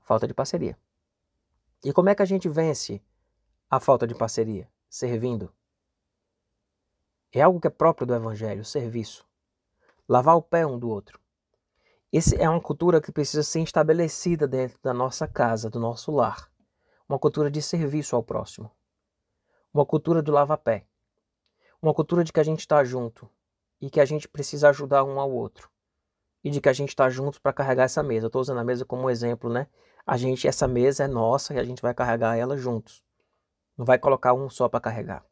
Falta 0.00 0.26
de 0.26 0.34
parceria. 0.34 0.76
E 1.84 1.92
como 1.92 2.08
é 2.08 2.14
que 2.14 2.22
a 2.22 2.26
gente 2.26 2.48
vence 2.48 3.00
a 3.70 3.80
falta 3.80 4.06
de 4.06 4.14
parceria? 4.14 4.68
Servindo. 4.88 5.52
É 7.34 7.40
algo 7.40 7.58
que 7.58 7.66
é 7.66 7.70
próprio 7.70 8.06
do 8.06 8.14
Evangelho, 8.14 8.62
serviço. 8.62 9.26
Lavar 10.06 10.36
o 10.36 10.42
pé 10.42 10.66
um 10.66 10.78
do 10.78 10.90
outro. 10.90 11.18
Essa 12.12 12.36
é 12.36 12.46
uma 12.46 12.60
cultura 12.60 13.00
que 13.00 13.10
precisa 13.10 13.42
ser 13.42 13.62
estabelecida 13.62 14.46
dentro 14.46 14.78
da 14.82 14.92
nossa 14.92 15.26
casa, 15.26 15.70
do 15.70 15.80
nosso 15.80 16.12
lar. 16.12 16.50
Uma 17.08 17.18
cultura 17.18 17.50
de 17.50 17.62
serviço 17.62 18.14
ao 18.14 18.22
próximo. 18.22 18.70
Uma 19.72 19.86
cultura 19.86 20.20
do 20.20 20.30
lava-pé. 20.30 20.86
Uma 21.80 21.94
cultura 21.94 22.22
de 22.22 22.30
que 22.34 22.40
a 22.40 22.44
gente 22.44 22.60
está 22.60 22.84
junto 22.84 23.26
e 23.80 23.88
que 23.88 23.98
a 23.98 24.04
gente 24.04 24.28
precisa 24.28 24.68
ajudar 24.68 25.02
um 25.02 25.18
ao 25.18 25.32
outro. 25.32 25.70
E 26.44 26.50
de 26.50 26.60
que 26.60 26.68
a 26.68 26.72
gente 26.74 26.90
está 26.90 27.08
junto 27.08 27.40
para 27.40 27.54
carregar 27.54 27.84
essa 27.84 28.02
mesa. 28.02 28.26
Estou 28.26 28.42
usando 28.42 28.60
a 28.60 28.64
mesa 28.64 28.84
como 28.84 29.04
um 29.04 29.10
exemplo, 29.10 29.48
né? 29.48 29.68
A 30.06 30.18
gente, 30.18 30.46
essa 30.46 30.68
mesa 30.68 31.04
é 31.04 31.08
nossa 31.08 31.54
e 31.54 31.58
a 31.58 31.64
gente 31.64 31.80
vai 31.80 31.94
carregar 31.94 32.36
ela 32.36 32.58
juntos. 32.58 33.02
Não 33.74 33.86
vai 33.86 33.98
colocar 33.98 34.34
um 34.34 34.50
só 34.50 34.68
para 34.68 34.80
carregar. 34.80 35.24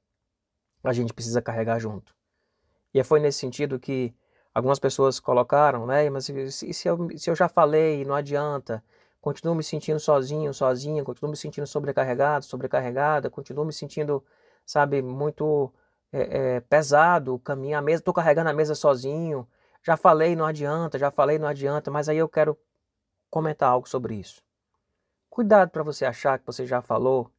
A 0.83 0.93
gente 0.93 1.13
precisa 1.13 1.43
carregar 1.43 1.79
junto. 1.79 2.15
E 2.93 3.03
foi 3.05 3.21
nesse 3.21 3.39
sentido 3.39 3.79
que 3.79 4.15
algumas 4.55 4.79
pessoas 4.79 5.21
colocaram, 5.21 5.87
né? 5.87 6.09
Mas 6.11 6.27
se, 6.27 6.73
se, 6.73 6.89
eu, 6.89 7.09
se 7.17 7.31
eu 7.31 7.37
já 7.37 7.49
falei, 7.49 8.05
não 8.05 8.15
adianta. 8.15 8.83
Continuo 9.21 9.55
me 9.55 9.63
sentindo 9.63 10.01
sozinho, 10.01 10.53
sozinha, 10.55 11.05
continuo 11.05 11.31
me 11.31 11.37
sentindo 11.37 11.67
sobrecarregado, 11.67 12.45
sobrecarregada, 12.45 13.29
continuo 13.29 13.67
me 13.67 13.73
sentindo, 13.73 14.25
sabe, 14.65 15.03
muito 15.03 15.73
é, 16.11 16.57
é, 16.57 16.61
pesado, 16.61 17.39
caminhar 17.41 17.81
a 17.81 17.83
mesa, 17.83 18.01
estou 18.01 18.15
carregando 18.15 18.51
a 18.51 18.55
mesa 18.55 18.75
sozinho. 18.75 19.47
Já 19.83 19.97
falei, 19.97 20.35
não 20.37 20.45
adianta, 20.47 20.99
já 20.99 21.11
falei, 21.11 21.39
não 21.39 21.49
adianta, 21.49 21.91
mas 21.91 22.09
aí 22.09 22.19
eu 22.19 22.29
quero 22.29 22.59
comentar 23.31 23.71
algo 23.71 23.89
sobre 23.89 24.15
isso. 24.15 24.43
Cuidado 25.29 25.71
para 25.71 25.83
você 25.83 26.05
achar 26.05 26.39
que 26.39 26.47
você 26.47 26.67
já 26.67 26.83
falou 26.83 27.31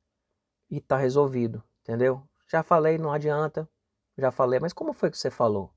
e 0.70 0.78
está 0.78 0.98
resolvido, 0.98 1.64
entendeu? 1.82 2.24
Já 2.52 2.64
falei, 2.64 2.98
não 2.98 3.14
adianta, 3.14 3.66
já 4.18 4.30
falei, 4.30 4.60
mas 4.60 4.74
como 4.74 4.92
foi 4.92 5.10
que 5.10 5.18
você 5.18 5.32
falou? 5.32 5.74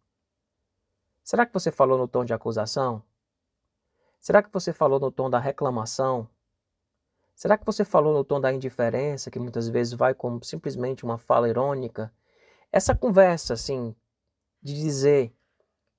Será 1.22 1.46
que 1.46 1.54
você 1.54 1.70
falou 1.70 1.96
no 1.96 2.08
tom 2.08 2.24
de 2.24 2.34
acusação? 2.34 3.00
Será 4.18 4.42
que 4.42 4.52
você 4.52 4.72
falou 4.72 4.98
no 4.98 5.12
tom 5.12 5.30
da 5.30 5.38
reclamação? 5.38 6.28
Será 7.32 7.56
que 7.56 7.64
você 7.64 7.84
falou 7.84 8.12
no 8.12 8.24
tom 8.24 8.40
da 8.40 8.52
indiferença, 8.52 9.30
que 9.30 9.38
muitas 9.38 9.68
vezes 9.68 9.92
vai 9.92 10.14
como 10.14 10.42
simplesmente 10.42 11.04
uma 11.04 11.16
fala 11.16 11.48
irônica? 11.48 12.12
Essa 12.72 12.92
conversa, 12.92 13.54
assim, 13.54 13.94
de 14.60 14.74
dizer: 14.74 15.32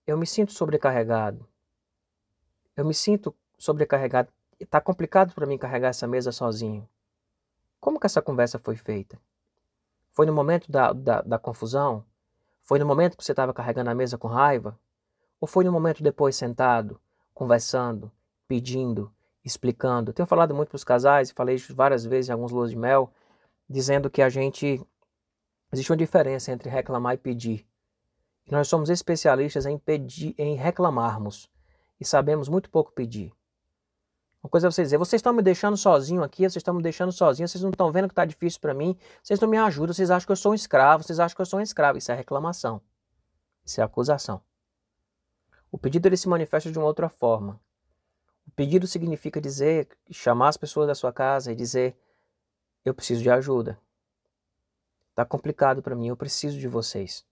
eu 0.06 0.18
me 0.18 0.28
sinto 0.28 0.52
sobrecarregado, 0.52 1.48
eu 2.76 2.84
me 2.84 2.94
sinto 2.94 3.34
sobrecarregado, 3.58 4.30
está 4.60 4.82
complicado 4.82 5.34
para 5.34 5.46
mim 5.46 5.58
carregar 5.58 5.88
essa 5.88 6.06
mesa 6.06 6.34
sozinho. 6.34 6.86
Como 7.80 7.98
que 7.98 8.08
essa 8.08 8.22
conversa 8.22 8.60
foi 8.60 8.76
feita? 8.76 9.18
Foi 10.16 10.26
no 10.26 10.34
momento 10.34 10.72
da, 10.72 10.94
da, 10.94 11.22
da 11.22 11.38
confusão? 11.38 12.06
Foi 12.64 12.80
no 12.80 12.86
momento 12.86 13.18
que 13.18 13.24
você 13.24 13.34
estava 13.34 13.54
carregando 13.54 13.90
a 13.90 13.94
mesa 13.94 14.18
com 14.18 14.30
raiva? 14.30 14.80
Ou 15.42 15.48
foi 15.48 15.66
no 15.66 15.74
momento 15.74 16.02
depois 16.02 16.38
sentado, 16.38 16.98
conversando, 17.34 18.10
pedindo, 18.48 19.12
explicando? 19.44 20.14
tenho 20.14 20.26
falado 20.26 20.56
muito 20.56 20.70
para 20.70 20.78
os 20.78 20.86
casais, 20.86 21.32
falei 21.32 21.58
várias 21.72 22.06
vezes 22.06 22.30
em 22.30 22.32
alguns 22.32 22.54
luas 22.54 22.70
de 22.70 22.78
mel, 22.78 23.12
dizendo 23.70 24.10
que 24.10 24.22
a 24.22 24.30
gente. 24.30 24.82
Existe 25.74 25.92
uma 25.92 25.98
diferença 25.98 26.50
entre 26.50 26.70
reclamar 26.70 27.16
e 27.16 27.18
pedir. 27.18 27.68
Nós 28.50 28.70
somos 28.70 28.90
especialistas 28.90 29.66
em, 29.66 29.78
pedir, 29.78 30.34
em 30.38 30.56
reclamarmos 30.56 31.50
e 32.00 32.06
sabemos 32.06 32.48
muito 32.48 32.70
pouco 32.70 32.94
pedir. 32.94 33.34
Uma 34.46 34.50
coisa 34.50 34.68
é 34.68 34.70
você 34.72 34.84
dizer, 34.84 35.00
vocês 35.00 35.18
estão 35.20 35.34
me 35.34 35.42
deixando 35.42 35.76
sozinho 35.76 36.22
aqui, 36.22 36.44
vocês 36.44 36.58
estão 36.58 36.76
me 36.76 36.84
deixando 36.84 37.12
sozinho, 37.12 37.48
vocês 37.48 37.64
não 37.64 37.72
estão 37.72 37.92
vendo 37.92 38.08
que 38.08 38.12
está 38.12 38.24
difícil 38.26 38.62
para 38.62 38.76
mim, 38.76 38.96
vocês 39.24 39.40
não 39.40 39.50
me 39.50 39.58
ajudam, 39.58 39.92
vocês 39.92 40.12
acham 40.12 40.24
que 40.24 40.32
eu 40.32 40.36
sou 40.36 40.52
um 40.52 40.56
escravo, 40.56 41.02
vocês 41.02 41.20
acham 41.20 41.36
que 41.36 41.42
eu 41.42 41.48
sou 41.48 41.58
um 41.58 41.64
escravo. 41.64 41.98
Isso 41.98 42.12
é 42.12 42.16
reclamação. 42.16 42.80
Isso 43.66 43.82
é 43.82 43.84
acusação. 43.84 44.40
O 45.72 45.80
pedido 45.80 46.08
ele 46.08 46.16
se 46.16 46.30
manifesta 46.30 46.72
de 46.72 46.78
uma 46.78 46.86
outra 46.86 47.10
forma. 47.10 47.60
O 48.48 48.52
pedido 48.52 48.86
significa 48.86 49.42
dizer, 49.42 49.88
chamar 50.12 50.50
as 50.50 50.58
pessoas 50.58 50.86
da 50.86 50.94
sua 50.94 51.12
casa 51.12 51.52
e 51.52 51.56
dizer: 51.56 51.98
Eu 52.86 52.94
preciso 52.94 53.24
de 53.24 53.32
ajuda. 53.32 53.80
Está 55.10 55.26
complicado 55.26 55.82
para 55.82 55.96
mim, 55.96 56.10
eu 56.10 56.16
preciso 56.16 56.60
de 56.60 56.68
vocês. 56.68 57.26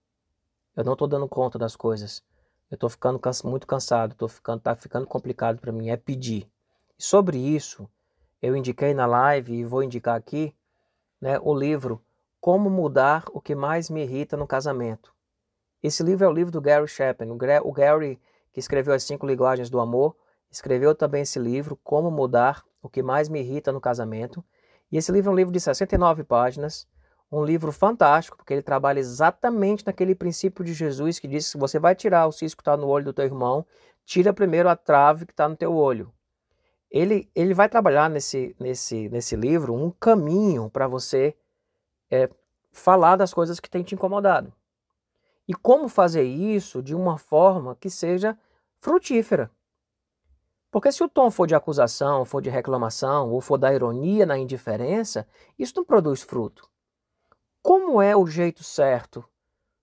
Eu 0.74 0.82
não 0.82 0.94
estou 0.94 1.06
dando 1.06 1.28
conta 1.28 1.60
das 1.60 1.76
coisas. 1.76 2.24
Eu 2.68 2.74
estou 2.74 2.90
ficando 2.90 3.20
muito 3.44 3.68
cansado, 3.68 4.16
tô 4.16 4.26
ficando, 4.26 4.60
tá 4.60 4.74
ficando 4.74 5.06
complicado 5.06 5.60
para 5.60 5.70
mim. 5.70 5.90
É 5.90 5.96
pedir. 5.96 6.52
Sobre 6.96 7.38
isso, 7.38 7.88
eu 8.40 8.56
indiquei 8.56 8.94
na 8.94 9.06
live 9.06 9.54
e 9.54 9.64
vou 9.64 9.82
indicar 9.82 10.16
aqui 10.16 10.54
né, 11.20 11.38
o 11.40 11.54
livro 11.54 12.02
Como 12.40 12.70
Mudar 12.70 13.24
o 13.32 13.40
que 13.40 13.54
Mais 13.54 13.90
Me 13.90 14.02
Irrita 14.02 14.36
no 14.36 14.46
Casamento. 14.46 15.12
Esse 15.82 16.02
livro 16.02 16.24
é 16.24 16.28
o 16.28 16.32
livro 16.32 16.52
do 16.52 16.60
Gary 16.60 16.88
Chapman. 16.88 17.32
O 17.32 17.72
Gary 17.72 18.18
que 18.54 18.60
escreveu 18.60 18.94
As 18.94 19.02
Cinco 19.02 19.26
Linguagens 19.26 19.68
do 19.68 19.80
Amor, 19.80 20.16
escreveu 20.48 20.94
também 20.94 21.22
esse 21.22 21.40
livro, 21.40 21.76
Como 21.82 22.08
Mudar 22.08 22.64
o 22.80 22.88
que 22.88 23.02
Mais 23.02 23.28
Me 23.28 23.40
Irrita 23.40 23.72
no 23.72 23.80
Casamento. 23.80 24.44
E 24.92 24.96
esse 24.96 25.10
livro 25.10 25.30
é 25.30 25.32
um 25.32 25.36
livro 25.36 25.52
de 25.52 25.58
69 25.58 26.22
páginas, 26.22 26.86
um 27.32 27.44
livro 27.44 27.72
fantástico, 27.72 28.36
porque 28.36 28.54
ele 28.54 28.62
trabalha 28.62 29.00
exatamente 29.00 29.84
naquele 29.84 30.14
princípio 30.14 30.64
de 30.64 30.72
Jesus 30.72 31.18
que 31.18 31.26
diz 31.26 31.50
que 31.50 31.58
você 31.58 31.80
vai 31.80 31.96
tirar 31.96 32.28
o 32.28 32.32
cisco 32.32 32.58
que 32.58 32.62
está 32.62 32.76
no 32.76 32.86
olho 32.86 33.06
do 33.06 33.12
teu 33.12 33.24
irmão, 33.24 33.66
tira 34.04 34.32
primeiro 34.32 34.68
a 34.68 34.76
trave 34.76 35.26
que 35.26 35.32
está 35.32 35.48
no 35.48 35.56
teu 35.56 35.74
olho. 35.74 36.12
Ele, 36.94 37.28
ele 37.34 37.52
vai 37.52 37.68
trabalhar 37.68 38.08
nesse, 38.08 38.54
nesse, 38.56 39.08
nesse 39.08 39.34
livro 39.34 39.74
um 39.74 39.90
caminho 39.90 40.70
para 40.70 40.86
você 40.86 41.36
é, 42.08 42.30
falar 42.70 43.16
das 43.16 43.34
coisas 43.34 43.58
que 43.58 43.68
têm 43.68 43.82
te 43.82 43.96
incomodado. 43.96 44.52
E 45.48 45.54
como 45.54 45.88
fazer 45.88 46.22
isso 46.22 46.80
de 46.80 46.94
uma 46.94 47.18
forma 47.18 47.74
que 47.74 47.90
seja 47.90 48.38
frutífera. 48.78 49.50
Porque 50.70 50.92
se 50.92 51.02
o 51.02 51.08
tom 51.08 51.32
for 51.32 51.48
de 51.48 51.56
acusação, 51.56 52.24
for 52.24 52.40
de 52.40 52.48
reclamação, 52.48 53.32
ou 53.32 53.40
for 53.40 53.58
da 53.58 53.74
ironia 53.74 54.24
na 54.24 54.38
indiferença, 54.38 55.26
isso 55.58 55.72
não 55.74 55.84
produz 55.84 56.22
fruto. 56.22 56.70
Como 57.60 58.00
é 58.00 58.14
o 58.14 58.24
jeito 58.24 58.62
certo, 58.62 59.24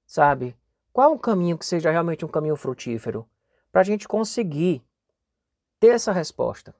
sabe? 0.08 0.56
Qual 0.94 1.12
é 1.12 1.14
um 1.14 1.18
caminho 1.18 1.58
que 1.58 1.66
seja 1.66 1.92
realmente 1.92 2.24
um 2.24 2.30
caminho 2.30 2.56
frutífero? 2.56 3.28
Para 3.70 3.82
a 3.82 3.84
gente 3.84 4.08
conseguir 4.08 4.82
ter 5.78 5.90
essa 5.90 6.14
resposta. 6.14 6.74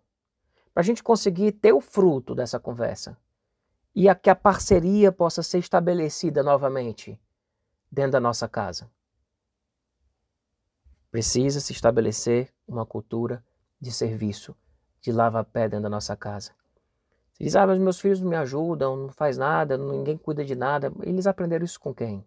Para 0.74 0.82
a 0.82 0.84
gente 0.84 1.04
conseguir 1.04 1.52
ter 1.52 1.74
o 1.74 1.82
fruto 1.82 2.34
dessa 2.34 2.60
conversa. 2.60 3.18
E 3.94 4.08
a 4.08 4.16
que 4.16 4.30
a 4.30 4.36
parceria 4.36 5.12
possa 5.12 5.44
ser 5.44 5.60
estabelecida 5.60 6.42
novamente 6.42 7.20
dentro 7.92 8.14
da 8.14 8.20
nossa 8.22 8.48
casa. 8.48 8.90
Precisa 11.12 11.60
se 11.60 11.74
estabelecer 11.74 12.54
uma 12.66 12.86
cultura 12.86 13.44
de 13.82 13.92
serviço, 13.92 14.56
de 15.02 15.12
lava-pé 15.12 15.68
dentro 15.68 15.84
da 15.84 15.90
nossa 15.90 16.16
casa. 16.16 16.54
Você 17.34 17.44
diz, 17.44 17.56
ah, 17.56 17.68
mas 17.68 17.80
meus 17.80 18.00
filhos 18.00 18.22
não 18.22 18.30
me 18.30 18.38
ajudam, 18.38 18.96
não 18.96 19.10
faz 19.10 19.38
nada, 19.38 19.78
ninguém 19.78 20.18
cuida 20.18 20.46
de 20.46 20.56
nada. 20.56 20.94
Eles 21.02 21.28
aprenderam 21.28 21.66
isso 21.66 21.80
com 21.80 21.94
quem? 21.94 22.26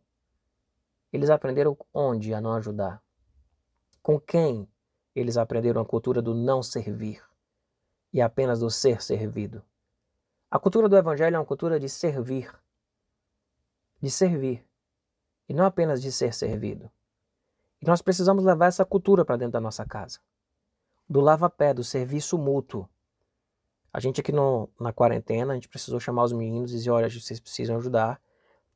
Eles 1.10 1.30
aprenderam 1.30 1.78
onde 1.94 2.34
a 2.34 2.42
não 2.42 2.52
ajudar? 2.52 3.02
Com 4.02 4.20
quem 4.20 4.68
eles 5.14 5.38
aprenderam 5.38 5.80
a 5.80 5.86
cultura 5.86 6.20
do 6.20 6.34
não 6.34 6.62
servir 6.62 7.22
e 8.14 8.22
apenas 8.22 8.60
do 8.60 8.70
ser 8.70 9.02
servido? 9.02 9.62
A 10.48 10.58
cultura 10.58 10.88
do 10.88 10.96
Evangelho 10.96 11.34
é 11.34 11.38
uma 11.38 11.44
cultura 11.44 11.80
de 11.80 11.88
servir. 11.88 12.54
De 14.00 14.08
servir 14.08 14.64
e 15.48 15.52
não 15.52 15.64
apenas 15.64 16.00
de 16.00 16.10
ser 16.12 16.32
servido. 16.32 16.90
E 17.82 17.86
nós 17.86 18.00
precisamos 18.00 18.44
levar 18.44 18.66
essa 18.66 18.84
cultura 18.84 19.24
para 19.24 19.36
dentro 19.36 19.52
da 19.52 19.60
nossa 19.60 19.84
casa. 19.84 20.20
Do 21.08 21.20
lava-pé, 21.20 21.74
do 21.74 21.84
serviço 21.84 22.38
mútuo. 22.38 22.88
A 23.92 24.00
gente 24.00 24.20
aqui 24.20 24.32
no, 24.32 24.70
na 24.80 24.92
quarentena, 24.92 25.52
a 25.52 25.54
gente 25.54 25.68
precisou 25.68 26.00
chamar 26.00 26.24
os 26.24 26.32
meninos 26.32 26.72
e 26.72 26.76
dizer, 26.76 26.90
olha, 26.90 27.10
vocês 27.10 27.38
precisam 27.40 27.76
ajudar. 27.76 28.20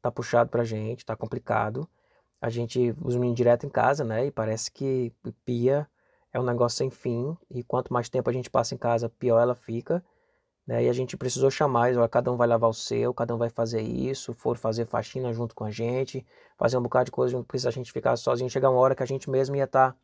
Tá 0.03 0.11
puxado 0.11 0.51
pra 0.51 0.65
gente, 0.65 1.07
tá 1.07 1.17
complicado. 1.17 1.89
A 2.41 2.51
gente, 2.51 2.95
os 3.03 3.15
meninos 3.15 3.37
direto 3.37 3.67
em 3.67 3.71
casa, 3.71 4.05
né? 4.05 4.27
E 4.27 4.31
parece 4.31 4.71
que 4.71 5.13
pia 5.45 5.89
é 6.33 6.41
um 6.41 6.45
negócio 6.45 6.79
sem 6.79 6.91
fim. 6.91 7.37
E 7.51 7.63
quanto 7.63 7.93
mais 7.93 8.09
tempo 8.09 8.29
a 8.29 8.33
gente 8.33 8.51
passa 8.51 8.75
em 8.75 8.79
casa, 8.79 9.09
pior 9.09 9.41
ela 9.41 9.55
fica. 9.55 10.05
Né? 10.67 10.85
E 10.85 10.89
a 10.89 10.93
gente 10.93 11.17
precisou 11.17 11.51
chamar, 11.51 11.97
olha, 11.97 12.09
cada 12.09 12.31
um 12.31 12.37
vai 12.37 12.47
lavar 12.47 12.69
o 12.69 12.75
seu, 12.75 13.15
cada 13.15 13.35
um 13.35 13.39
vai 13.39 13.49
fazer 13.49 13.81
isso, 13.81 14.35
for 14.35 14.57
fazer 14.59 14.87
faxina 14.87 15.33
junto 15.33 15.55
com 15.55 15.65
a 15.65 15.71
gente, 15.71 16.27
fazer 16.59 16.77
um 16.77 16.83
bocado 16.83 17.07
de 17.07 17.11
coisa, 17.11 17.37
não 17.37 17.43
precisa 17.43 17.71
a 17.71 17.73
gente 17.73 17.91
ficar 17.91 18.17
sozinho. 18.17 18.51
Chegar 18.51 18.71
uma 18.71 18.81
hora 18.81 18.95
que 18.95 19.03
a 19.03 19.07
gente 19.07 19.31
mesmo 19.31 19.57
ia 19.57 19.65
estar 19.65 19.93
tá 19.93 19.99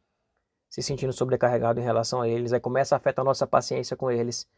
se 0.70 0.82
sentindo 0.82 1.12
sobrecarregado 1.12 1.78
em 1.78 1.84
relação 1.84 2.20
a 2.20 2.28
eles, 2.28 2.52
aí 2.52 2.60
começa 2.60 2.94
a 2.94 2.98
afetar 2.98 3.22
a 3.22 3.26
nossa 3.26 3.46
paciência 3.46 3.96
com 3.96 4.10
eles. 4.10 4.48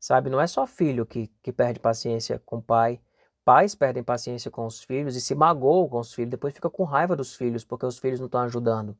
Sabe, 0.00 0.30
não 0.30 0.40
é 0.40 0.46
só 0.46 0.66
filho 0.66 1.04
que, 1.04 1.26
que 1.42 1.52
perde 1.52 1.80
paciência 1.80 2.40
com 2.46 2.58
o 2.58 2.62
pai, 2.62 3.00
pais 3.44 3.74
perdem 3.74 4.02
paciência 4.02 4.50
com 4.50 4.64
os 4.64 4.82
filhos 4.82 5.16
e 5.16 5.20
se 5.20 5.34
magoam 5.34 5.88
com 5.88 5.98
os 5.98 6.14
filhos, 6.14 6.30
depois 6.30 6.54
fica 6.54 6.70
com 6.70 6.84
raiva 6.84 7.16
dos 7.16 7.34
filhos 7.34 7.64
porque 7.64 7.84
os 7.84 7.98
filhos 7.98 8.20
não 8.20 8.26
estão 8.26 8.42
ajudando. 8.42 8.96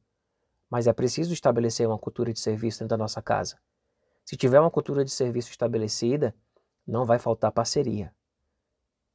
Mas 0.71 0.87
é 0.87 0.93
preciso 0.93 1.33
estabelecer 1.33 1.87
uma 1.87 1.99
cultura 1.99 2.33
de 2.33 2.41
serviço 2.41 2.81
dentro 2.81 2.97
da 2.97 3.03
nossa 3.03 3.23
casa. 3.23 3.59
Se 4.25 4.37
tiver 4.37 4.61
uma 4.61 4.71
cultura 4.71 5.05
de 5.05 5.11
serviço 5.11 5.51
estabelecida, 5.51 6.35
não 6.87 7.05
vai 7.07 7.19
faltar 7.19 7.53
parceria. 7.53 8.15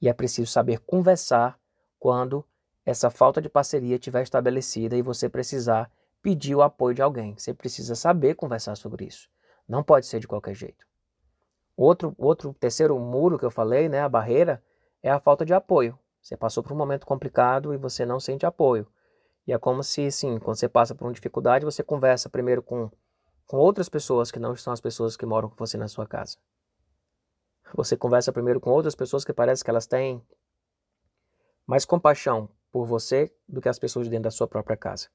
E 0.01 0.09
é 0.09 0.13
preciso 0.13 0.51
saber 0.51 0.79
conversar 0.79 1.59
quando 1.99 2.45
essa 2.85 3.09
falta 3.09 3.41
de 3.41 3.47
parceria 3.47 3.95
estiver 3.95 4.23
estabelecida 4.23 4.95
e 4.95 5.01
você 5.01 5.29
precisar 5.29 5.91
pedir 6.21 6.55
o 6.55 6.61
apoio 6.61 6.95
de 6.95 7.01
alguém. 7.01 7.37
Você 7.37 7.53
precisa 7.53 7.95
saber 7.95 8.35
conversar 8.35 8.75
sobre 8.75 9.05
isso. 9.05 9.29
Não 9.67 9.83
pode 9.83 10.05
ser 10.05 10.19
de 10.19 10.27
qualquer 10.27 10.55
jeito. 10.55 10.85
Outro, 11.75 12.13
outro 12.17 12.53
terceiro 12.53 12.97
muro 12.99 13.39
que 13.39 13.45
eu 13.45 13.51
falei, 13.51 13.89
né, 13.89 14.01
a 14.01 14.09
barreira, 14.09 14.63
é 15.01 15.09
a 15.09 15.19
falta 15.19 15.45
de 15.45 15.53
apoio. 15.53 15.97
Você 16.21 16.37
passou 16.37 16.63
por 16.63 16.71
um 16.71 16.77
momento 16.77 17.05
complicado 17.05 17.73
e 17.73 17.77
você 17.77 18.05
não 18.05 18.19
sente 18.19 18.45
apoio. 18.45 18.87
E 19.45 19.51
é 19.53 19.57
como 19.57 19.83
se, 19.83 20.09
sim, 20.11 20.39
quando 20.39 20.57
você 20.57 20.69
passa 20.69 20.95
por 20.95 21.05
uma 21.05 21.13
dificuldade, 21.13 21.65
você 21.65 21.83
conversa 21.83 22.29
primeiro 22.29 22.61
com, 22.63 22.89
com 23.45 23.57
outras 23.57 23.89
pessoas 23.89 24.31
que 24.31 24.39
não 24.39 24.55
são 24.55 24.71
as 24.71 24.79
pessoas 24.79 25.17
que 25.17 25.25
moram 25.25 25.49
com 25.49 25.55
você 25.55 25.77
na 25.77 25.87
sua 25.87 26.07
casa. 26.07 26.37
Você 27.75 27.97
conversa 27.97 28.31
primeiro 28.31 28.59
com 28.59 28.69
outras 28.69 28.95
pessoas 28.95 29.25
que 29.25 29.33
parece 29.33 29.63
que 29.63 29.69
elas 29.69 29.87
têm 29.87 30.23
mais 31.65 31.85
compaixão 31.85 32.47
por 32.71 32.85
você 32.85 33.33
do 33.47 33.61
que 33.61 33.69
as 33.69 33.79
pessoas 33.79 34.05
de 34.05 34.11
dentro 34.11 34.25
da 34.25 34.31
sua 34.31 34.47
própria 34.47 34.77
casa. 34.77 35.09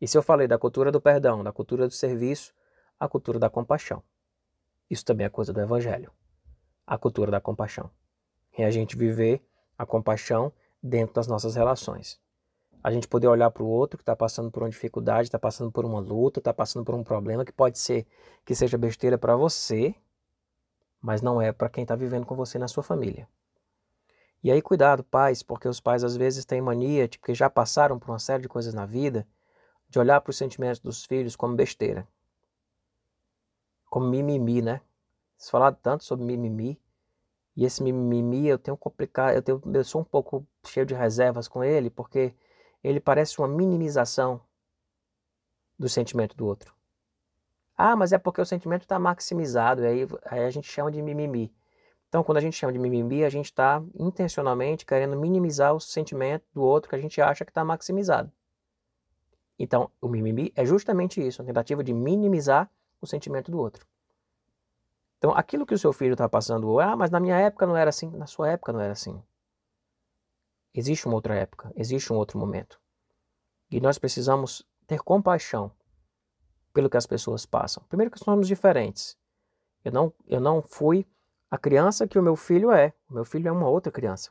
E 0.00 0.06
se 0.06 0.16
eu 0.16 0.22
falei 0.22 0.46
da 0.46 0.58
cultura 0.58 0.92
do 0.92 1.00
perdão, 1.00 1.42
da 1.42 1.52
cultura 1.52 1.88
do 1.88 1.94
serviço, 1.94 2.54
a 3.00 3.08
cultura 3.08 3.38
da 3.38 3.48
compaixão. 3.48 4.02
Isso 4.90 5.04
também 5.04 5.26
é 5.26 5.30
coisa 5.30 5.52
do 5.52 5.60
Evangelho. 5.60 6.12
A 6.86 6.96
cultura 6.96 7.30
da 7.30 7.40
compaixão. 7.40 7.90
É 8.52 8.64
a 8.64 8.70
gente 8.70 8.96
viver 8.96 9.42
a 9.76 9.84
compaixão 9.84 10.52
dentro 10.82 11.14
das 11.14 11.26
nossas 11.26 11.54
relações. 11.54 12.20
A 12.82 12.90
gente 12.90 13.08
poder 13.08 13.26
olhar 13.26 13.50
para 13.50 13.62
o 13.62 13.68
outro 13.68 13.98
que 13.98 14.02
está 14.02 14.14
passando 14.14 14.50
por 14.50 14.62
uma 14.62 14.70
dificuldade, 14.70 15.28
está 15.28 15.38
passando 15.38 15.72
por 15.72 15.84
uma 15.84 15.98
luta, 15.98 16.40
está 16.40 16.54
passando 16.54 16.84
por 16.84 16.94
um 16.94 17.02
problema 17.02 17.44
que 17.44 17.52
pode 17.52 17.78
ser 17.78 18.06
que 18.44 18.54
seja 18.54 18.78
besteira 18.78 19.18
para 19.18 19.34
você, 19.34 19.94
mas 21.00 21.20
não 21.20 21.40
é 21.40 21.52
para 21.52 21.68
quem 21.68 21.82
está 21.82 21.96
vivendo 21.96 22.26
com 22.26 22.36
você 22.36 22.58
na 22.58 22.68
sua 22.68 22.82
família. 22.82 23.28
E 24.42 24.50
aí, 24.50 24.62
cuidado, 24.62 25.02
pais, 25.02 25.42
porque 25.42 25.66
os 25.66 25.80
pais 25.80 26.04
às 26.04 26.16
vezes 26.16 26.44
têm 26.44 26.60
mania, 26.60 27.08
tipo, 27.08 27.26
que 27.26 27.34
já 27.34 27.50
passaram 27.50 27.98
por 27.98 28.10
uma 28.10 28.18
série 28.18 28.42
de 28.42 28.48
coisas 28.48 28.72
na 28.72 28.86
vida, 28.86 29.26
de 29.88 29.98
olhar 29.98 30.20
para 30.20 30.30
os 30.30 30.36
sentimentos 30.36 30.78
dos 30.78 31.04
filhos 31.04 31.34
como 31.34 31.56
besteira. 31.56 32.06
Como 33.90 34.06
mimimi, 34.06 34.62
né? 34.62 34.80
Se 35.36 35.50
falar 35.50 35.72
tanto 35.72 36.04
sobre 36.04 36.24
mimimi, 36.24 36.80
e 37.56 37.64
esse 37.64 37.82
mimimi 37.82 38.46
eu 38.46 38.58
tenho 38.58 38.76
complicado, 38.76 39.34
eu, 39.34 39.42
tenho, 39.42 39.60
eu 39.74 39.84
sou 39.84 40.02
um 40.02 40.04
pouco 40.04 40.46
cheio 40.66 40.84
de 40.84 40.94
reservas 40.94 41.48
com 41.48 41.64
ele, 41.64 41.88
porque 41.90 42.34
ele 42.88 43.00
parece 43.00 43.38
uma 43.38 43.48
minimização 43.48 44.40
do 45.78 45.88
sentimento 45.88 46.36
do 46.36 46.46
outro. 46.46 46.72
Ah, 47.76 47.96
mas 47.96 48.12
é 48.12 48.18
porque 48.18 48.40
o 48.40 48.46
sentimento 48.46 48.82
está 48.82 48.98
maximizado, 48.98 49.82
e 49.82 49.86
aí, 49.86 50.08
aí 50.24 50.44
a 50.44 50.50
gente 50.50 50.70
chama 50.70 50.90
de 50.90 51.02
mimimi. 51.02 51.52
Então, 52.08 52.22
quando 52.22 52.38
a 52.38 52.40
gente 52.40 52.56
chama 52.56 52.72
de 52.72 52.78
mimimi, 52.78 53.24
a 53.24 53.28
gente 53.28 53.46
está 53.46 53.82
intencionalmente 53.98 54.86
querendo 54.86 55.16
minimizar 55.16 55.74
o 55.74 55.80
sentimento 55.80 56.44
do 56.54 56.62
outro 56.62 56.88
que 56.88 56.94
a 56.94 56.98
gente 56.98 57.20
acha 57.20 57.44
que 57.44 57.50
está 57.50 57.64
maximizado. 57.64 58.32
Então, 59.58 59.90
o 60.00 60.08
mimimi 60.08 60.52
é 60.54 60.64
justamente 60.64 61.20
isso, 61.26 61.42
uma 61.42 61.46
tentativa 61.46 61.82
de 61.82 61.92
minimizar 61.92 62.70
o 63.00 63.06
sentimento 63.06 63.50
do 63.50 63.58
outro. 63.58 63.86
Então, 65.18 65.32
aquilo 65.32 65.66
que 65.66 65.74
o 65.74 65.78
seu 65.78 65.92
filho 65.92 66.12
está 66.12 66.28
passando, 66.28 66.78
ah, 66.78 66.94
mas 66.94 67.10
na 67.10 67.18
minha 67.18 67.36
época 67.36 67.66
não 67.66 67.76
era 67.76 67.90
assim, 67.90 68.10
na 68.10 68.26
sua 68.26 68.50
época 68.50 68.72
não 68.72 68.80
era 68.80 68.92
assim. 68.92 69.20
Existe 70.76 71.06
uma 71.06 71.14
outra 71.14 71.34
época, 71.34 71.72
existe 71.74 72.12
um 72.12 72.16
outro 72.16 72.38
momento. 72.38 72.78
E 73.70 73.80
nós 73.80 73.98
precisamos 73.98 74.62
ter 74.86 75.00
compaixão 75.00 75.72
pelo 76.74 76.90
que 76.90 76.98
as 76.98 77.06
pessoas 77.06 77.46
passam. 77.46 77.82
Primeiro 77.88 78.10
que 78.10 78.18
somos 78.18 78.46
diferentes. 78.46 79.16
Eu 79.82 79.90
não, 79.90 80.12
eu 80.26 80.38
não 80.38 80.60
fui 80.60 81.06
a 81.50 81.56
criança 81.56 82.06
que 82.06 82.18
o 82.18 82.22
meu 82.22 82.36
filho 82.36 82.70
é. 82.70 82.92
O 83.08 83.14
meu 83.14 83.24
filho 83.24 83.48
é 83.48 83.52
uma 83.52 83.66
outra 83.66 83.90
criança. 83.90 84.30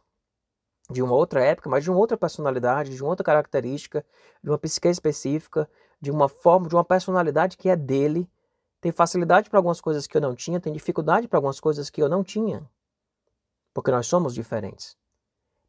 De 0.91 1.01
uma 1.01 1.15
outra 1.15 1.43
época, 1.43 1.67
mas 1.67 1.83
de 1.83 1.89
uma 1.89 1.97
outra 1.97 2.15
personalidade, 2.15 2.95
de 2.95 3.01
uma 3.01 3.09
outra 3.09 3.23
característica, 3.23 4.05
de 4.43 4.49
uma 4.51 4.59
psique 4.59 4.87
específica, 4.87 5.67
de 5.99 6.11
uma 6.11 6.29
forma, 6.29 6.67
de 6.67 6.75
uma 6.75 6.85
personalidade 6.85 7.57
que 7.57 7.69
é 7.69 7.75
dele 7.75 8.29
tem 8.79 8.91
facilidade 8.91 9.49
para 9.49 9.57
algumas 9.57 9.81
coisas 9.81 10.05
que 10.05 10.15
eu 10.15 10.21
não 10.21 10.35
tinha, 10.35 10.59
tem 10.59 10.71
dificuldade 10.71 11.27
para 11.27 11.39
algumas 11.39 11.59
coisas 11.59 11.89
que 11.89 12.03
eu 12.03 12.07
não 12.07 12.23
tinha. 12.23 12.69
Porque 13.73 13.89
nós 13.89 14.05
somos 14.05 14.35
diferentes. 14.35 14.95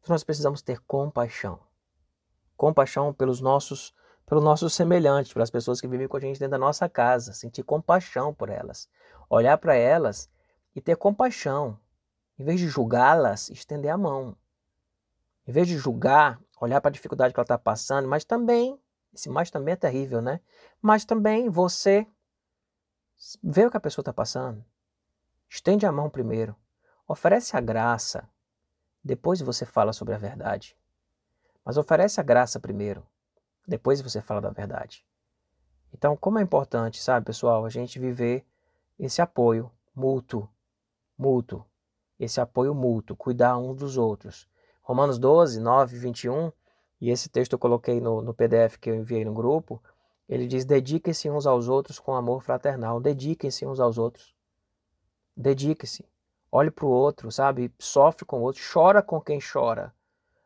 Então 0.07 0.15
nós 0.15 0.23
precisamos 0.23 0.63
ter 0.63 0.79
compaixão. 0.83 1.59
Compaixão 2.57 3.13
pelos 3.13 3.41
nossos, 3.41 3.93
pelos 4.25 4.45
nossos 4.45 4.73
semelhantes, 4.73 5.33
pelas 5.33 5.51
pessoas 5.51 5.81
que 5.81 5.89
vivem 5.89 6.07
com 6.07 6.17
a 6.17 6.21
gente 6.21 6.39
dentro 6.39 6.53
da 6.53 6.59
nossa 6.59 6.89
casa, 6.89 7.33
sentir 7.33 7.65
compaixão 7.65 8.33
por 8.33 8.49
elas, 8.49 8.89
olhar 9.29 9.59
para 9.59 9.75
elas 9.75 10.31
e 10.77 10.81
ter 10.81 10.95
compaixão. 10.95 11.77
Em 12.39 12.45
vez 12.45 12.61
de 12.61 12.69
julgá-las, 12.69 13.51
estender 13.51 13.91
a 13.91 13.99
mão. 13.99 14.37
Em 15.45 15.51
vez 15.51 15.67
de 15.67 15.77
julgar, 15.77 16.41
olhar 16.61 16.81
para 16.81 16.91
a 16.91 16.93
dificuldade 16.93 17.35
que 17.35 17.41
ela 17.41 17.45
está 17.45 17.59
passando, 17.59 18.07
mas 18.07 18.25
também, 18.25 18.81
esse 19.13 19.29
mais 19.29 19.51
também 19.51 19.73
é 19.73 19.77
terrível, 19.77 20.23
né? 20.23 20.39
Mas 20.81 21.05
também 21.05 21.49
você 21.49 22.07
Vê 23.43 23.67
o 23.67 23.71
que 23.73 23.77
a 23.77 23.81
pessoa 23.81 24.03
está 24.03 24.13
passando. 24.13 24.65
Estende 25.49 25.85
a 25.85 25.91
mão 25.91 26.09
primeiro. 26.09 26.55
Oferece 27.09 27.57
a 27.57 27.61
graça. 27.61 28.29
Depois 29.07 29.41
você 29.41 29.65
fala 29.65 29.93
sobre 29.93 30.15
a 30.15 30.19
verdade. 30.19 30.77
Mas 31.65 31.77
oferece 31.77 32.21
a 32.21 32.25
graça 32.25 32.59
primeiro. 32.59 33.07
Depois 33.65 34.01
você 34.01 34.21
fala 34.21 34.41
da 34.41 34.51
verdade. 34.51 35.07
Então, 35.95 36.17
como 36.17 36.41
é 36.41 36.43
importante, 36.43 37.01
sabe, 37.01 37.25
pessoal, 37.25 37.65
a 37.65 37.69
gente 37.69 38.01
viver 38.01 38.45
esse 38.99 39.23
apoio 39.23 39.71
mútuo, 39.95 40.49
mútuo, 41.17 41.65
esse 42.19 42.41
apoio 42.41 42.75
mútuo, 42.75 43.17
cuidar 43.17 43.57
uns 43.57 43.77
dos 43.77 43.97
outros. 43.97 44.49
Romanos 44.83 45.21
12, 45.21 45.61
9, 45.61 45.97
21, 45.97 46.51
e 47.01 47.09
esse 47.09 47.29
texto 47.29 47.53
eu 47.53 47.61
coloquei 47.61 48.01
no, 48.01 48.21
no 48.21 48.35
PDF 48.35 48.77
que 48.77 48.91
eu 48.91 48.97
enviei 48.97 49.25
no 49.25 49.33
grupo, 49.33 49.81
ele 50.29 50.49
diz: 50.49 50.65
dediquem-se 50.65 51.31
uns 51.31 51.47
aos 51.47 51.69
outros 51.69 52.01
com 52.01 52.13
amor 52.13 52.43
fraternal. 52.43 53.01
Dediquem-se 53.01 53.65
uns 53.65 53.79
aos 53.79 53.99
outros. 53.99 54.35
Dedique-se. 55.37 56.05
Olhe 56.57 56.71
para 56.71 56.87
o 56.87 56.89
outro, 56.89 57.31
sabe? 57.31 57.71
Sofre 57.79 58.25
com 58.25 58.39
o 58.39 58.43
outro. 58.43 58.63
Chora 58.73 59.03
com 59.03 59.21
quem 59.21 59.39
chora. 59.39 59.93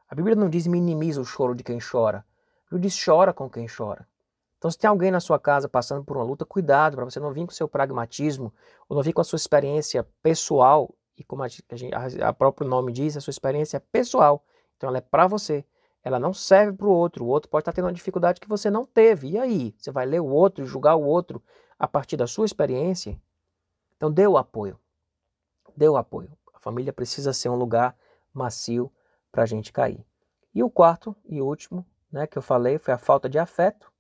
A 0.09 0.15
Bíblia 0.17 0.35
não 0.35 0.49
diz 0.49 0.67
minimiza 0.67 1.21
o 1.21 1.25
choro 1.25 1.55
de 1.55 1.63
quem 1.63 1.79
chora. 1.79 2.25
A 2.67 2.75
Bíblia 2.75 2.91
diz 2.91 3.05
chora 3.05 3.33
com 3.33 3.49
quem 3.49 3.69
chora. 3.69 4.09
Então, 4.59 4.69
se 4.69 4.77
tem 4.77 4.91
alguém 4.91 5.13
na 5.13 5.21
sua 5.21 5.39
casa 5.39 5.69
passando 5.69 6.05
por 6.05 6.17
uma 6.17 6.25
luta, 6.25 6.45
cuidado 6.45 6.97
para 6.97 7.05
você 7.05 7.21
não 7.21 7.33
vir 7.33 7.47
com 7.47 7.53
o 7.53 7.55
seu 7.55 7.69
pragmatismo, 7.69 8.53
ou 8.89 8.97
não 8.97 9.05
vir 9.05 9.13
com 9.13 9.21
a 9.21 9.25
sua 9.25 9.37
experiência 9.37 10.05
pessoal, 10.21 10.93
e 11.17 11.23
como 11.23 11.45
a, 11.45 11.47
a, 11.47 12.29
a 12.29 12.33
próprio 12.33 12.69
nome 12.69 12.93
diz, 12.93 13.17
a 13.17 13.21
sua 13.21 13.31
experiência 13.31 13.79
pessoal. 13.79 14.45
Então, 14.77 14.89
ela 14.89 14.99
é 14.99 15.03
para 15.03 15.29
você 15.29 15.65
ela 16.03 16.19
não 16.19 16.33
serve 16.33 16.77
para 16.77 16.87
o 16.87 16.91
outro. 16.91 17.25
O 17.25 17.29
outro 17.29 17.51
pode 17.51 17.63
estar 17.63 17.73
tendo 17.73 17.85
uma 17.85 17.93
dificuldade 17.93 18.41
que 18.41 18.49
você 18.49 18.71
não 18.71 18.85
teve. 18.85 19.29
E 19.29 19.39
aí? 19.39 19.75
Você 19.79 19.93
vai 19.93 20.07
ler 20.07 20.21
o 20.21 20.27
outro, 20.27 20.65
julgar 20.65 20.97
o 20.97 21.05
outro 21.05 21.43
a 21.79 21.87
partir 21.87 22.17
da 22.17 22.27
sua 22.27 22.47
experiência? 22.47 23.21
Então, 23.97 24.11
dê 24.11 24.27
o 24.27 24.39
apoio. 24.39 24.79
Dê 25.81 25.89
o 25.89 25.97
apoio. 25.97 26.37
A 26.53 26.59
família 26.59 26.93
precisa 26.93 27.33
ser 27.33 27.49
um 27.49 27.55
lugar 27.55 27.97
macio 28.35 28.93
para 29.33 29.45
a 29.45 29.47
gente 29.47 29.73
cair. 29.73 30.05
E 30.55 30.63
o 30.63 30.69
quarto 30.69 31.17
e 31.25 31.41
último, 31.41 31.87
né, 32.13 32.27
que 32.27 32.37
eu 32.37 32.43
falei, 32.43 32.79
foi 32.79 32.93
a 32.93 32.99
falta 32.99 33.31
de 33.31 33.39
afeto. 33.39 33.91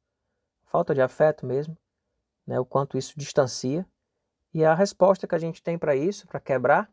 Falta 0.65 0.95
de 0.95 1.01
afeto 1.01 1.47
mesmo, 1.47 1.75
né, 2.47 2.61
o 2.61 2.67
quanto 2.67 2.99
isso 2.99 3.19
distancia. 3.19 3.87
E 4.53 4.63
a 4.63 4.75
resposta 4.75 5.27
que 5.27 5.35
a 5.35 5.39
gente 5.39 5.63
tem 5.63 5.79
para 5.79 5.97
isso, 5.97 6.27
para 6.27 6.39
quebrar, 6.39 6.93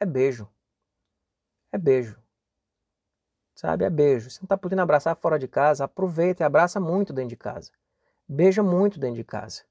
é 0.00 0.06
beijo. 0.06 0.48
É 1.70 1.76
beijo 1.76 2.18
sabe? 3.54 3.84
É 3.84 3.90
beijo. 3.90 4.30
Você 4.30 4.40
não 4.40 4.46
está 4.46 4.56
podendo 4.56 4.82
abraçar 4.82 5.14
fora 5.16 5.38
de 5.38 5.46
casa, 5.46 5.84
aproveita 5.84 6.42
e 6.42 6.44
abraça 6.44 6.80
muito 6.80 7.12
dentro 7.12 7.28
de 7.28 7.36
casa. 7.36 7.70
Beija 8.28 8.62
muito 8.62 8.98
dentro 8.98 9.16
de 9.16 9.24
casa. 9.24 9.62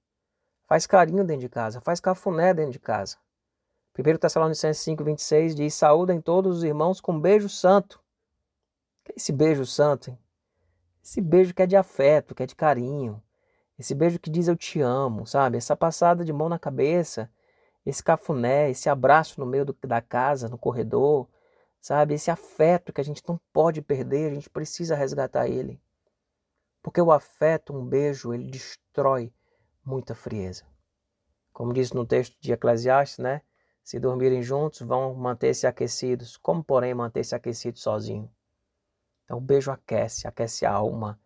Faz 0.67 0.87
carinho 0.87 1.25
dentro 1.25 1.41
de 1.41 1.49
casa, 1.49 1.81
faz 1.81 1.99
cafuné 1.99 2.53
dentro 2.53 2.71
de 2.71 2.79
casa. 2.79 3.17
1 3.97 4.17
Tessalonicenses 4.17 4.81
5, 4.83 5.03
26 5.03 5.55
diz: 5.55 5.73
Saúdem 5.73 6.19
todos 6.21 6.57
os 6.57 6.63
irmãos 6.63 6.99
com 6.99 7.19
beijo 7.19 7.49
santo. 7.49 7.95
O 9.01 9.05
que 9.05 9.11
é 9.13 9.15
esse 9.17 9.31
beijo 9.31 9.65
santo? 9.65 10.09
Hein? 10.09 10.19
Esse 11.03 11.21
beijo 11.21 11.53
que 11.53 11.61
é 11.61 11.67
de 11.67 11.75
afeto, 11.75 12.33
que 12.33 12.43
é 12.43 12.45
de 12.45 12.55
carinho. 12.55 13.21
Esse 13.77 13.93
beijo 13.93 14.19
que 14.19 14.29
diz 14.29 14.47
eu 14.47 14.55
te 14.55 14.79
amo, 14.79 15.25
sabe? 15.27 15.57
Essa 15.57 15.75
passada 15.75 16.23
de 16.23 16.31
mão 16.31 16.47
na 16.47 16.57
cabeça, 16.57 17.29
esse 17.85 18.03
cafuné, 18.03 18.69
esse 18.69 18.89
abraço 18.89 19.39
no 19.39 19.45
meio 19.45 19.65
do, 19.65 19.75
da 19.85 20.01
casa, 20.01 20.47
no 20.47 20.57
corredor, 20.57 21.27
Sabe? 21.83 22.13
Esse 22.13 22.31
afeto 22.31 22.93
que 22.93 23.01
a 23.01 23.03
gente 23.03 23.21
não 23.27 23.37
pode 23.51 23.81
perder, 23.81 24.31
a 24.31 24.33
gente 24.33 24.49
precisa 24.49 24.95
resgatar 24.95 25.49
ele. 25.49 25.81
Porque 26.81 27.01
o 27.01 27.11
afeto, 27.11 27.77
um 27.77 27.85
beijo, 27.85 28.33
ele 28.33 28.49
destrói 28.49 29.33
muita 29.83 30.15
frieza. 30.15 30.63
Como 31.51 31.73
diz 31.73 31.91
no 31.91 32.05
texto 32.05 32.37
de 32.39 32.53
Eclesiastes, 32.53 33.17
né? 33.17 33.41
Se 33.83 33.99
dormirem 33.99 34.41
juntos, 34.41 34.81
vão 34.81 35.13
manter-se 35.13 35.67
aquecidos. 35.67 36.37
Como, 36.37 36.63
porém, 36.63 36.93
manter-se 36.93 37.35
aquecidos 37.35 37.81
sozinho? 37.81 38.29
Então, 39.25 39.37
o 39.37 39.41
beijo 39.41 39.71
aquece, 39.71 40.27
aquece 40.27 40.65
a 40.65 40.71
alma. 40.71 41.19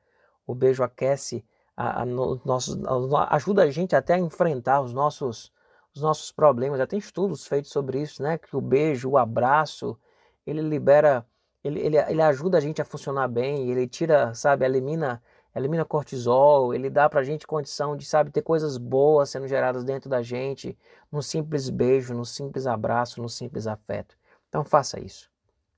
O 0.45 0.55
beijo 0.55 0.83
aquece 0.83 1.45
a, 1.75 2.01
a, 2.01 2.05
no, 2.05 2.41
nossos, 2.43 2.83
a, 3.13 3.35
ajuda 3.35 3.63
a 3.63 3.69
gente 3.69 3.95
até 3.95 4.15
a 4.15 4.19
enfrentar 4.19 4.81
os 4.81 4.93
nossos, 4.93 5.53
os 5.93 6.01
nossos 6.01 6.31
problemas. 6.31 6.79
Já 6.79 6.87
tem 6.87 6.97
estudos 6.97 7.45
feitos 7.45 7.71
sobre 7.71 8.01
isso, 8.01 8.23
né? 8.23 8.37
Que 8.37 8.55
o 8.55 8.61
beijo, 8.61 9.09
o 9.11 9.17
abraço, 9.17 9.97
ele 10.45 10.61
libera, 10.61 11.25
ele, 11.63 11.79
ele, 11.79 11.97
ele 11.97 12.21
ajuda 12.21 12.57
a 12.57 12.61
gente 12.61 12.81
a 12.81 12.85
funcionar 12.85 13.27
bem, 13.27 13.69
ele 13.69 13.87
tira, 13.87 14.33
sabe, 14.33 14.65
elimina, 14.65 15.21
elimina 15.57 15.85
cortisol, 15.85 16.73
ele 16.73 16.89
dá 16.89 17.09
pra 17.09 17.23
gente 17.23 17.47
condição 17.47 17.95
de, 17.95 18.05
sabe, 18.05 18.31
ter 18.31 18.41
coisas 18.41 18.77
boas 18.77 19.29
sendo 19.29 19.47
geradas 19.47 19.83
dentro 19.83 20.09
da 20.09 20.21
gente, 20.21 20.77
num 21.11 21.21
simples 21.21 21.69
beijo, 21.69 22.13
num 22.13 22.25
simples 22.25 22.67
abraço, 22.67 23.21
num 23.21 23.29
simples 23.29 23.67
afeto. 23.67 24.17
Então 24.49 24.63
faça 24.63 24.99
isso. 24.99 25.29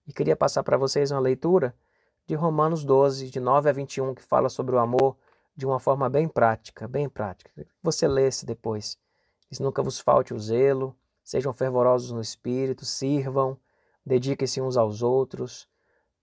E 0.07 0.13
queria 0.13 0.35
passar 0.35 0.63
para 0.63 0.77
vocês 0.77 1.11
uma 1.11 1.19
leitura 1.19 1.75
de 2.27 2.35
Romanos 2.35 2.83
12, 2.83 3.29
de 3.29 3.39
9 3.39 3.69
a 3.69 3.73
21, 3.73 4.13
que 4.13 4.23
fala 4.23 4.49
sobre 4.49 4.75
o 4.75 4.79
amor 4.79 5.15
de 5.55 5.65
uma 5.65 5.79
forma 5.79 6.09
bem 6.09 6.27
prática, 6.27 6.87
bem 6.87 7.09
prática. 7.09 7.51
Você 7.83 8.07
lesse 8.07 8.45
depois. 8.45 8.97
Diz, 9.49 9.59
nunca 9.59 9.83
vos 9.83 9.99
falte 9.99 10.33
o 10.33 10.39
zelo, 10.39 10.95
sejam 11.23 11.53
fervorosos 11.53 12.11
no 12.11 12.21
espírito, 12.21 12.85
sirvam, 12.85 13.57
dediquem-se 14.05 14.61
uns 14.61 14.77
aos 14.77 15.01
outros, 15.01 15.67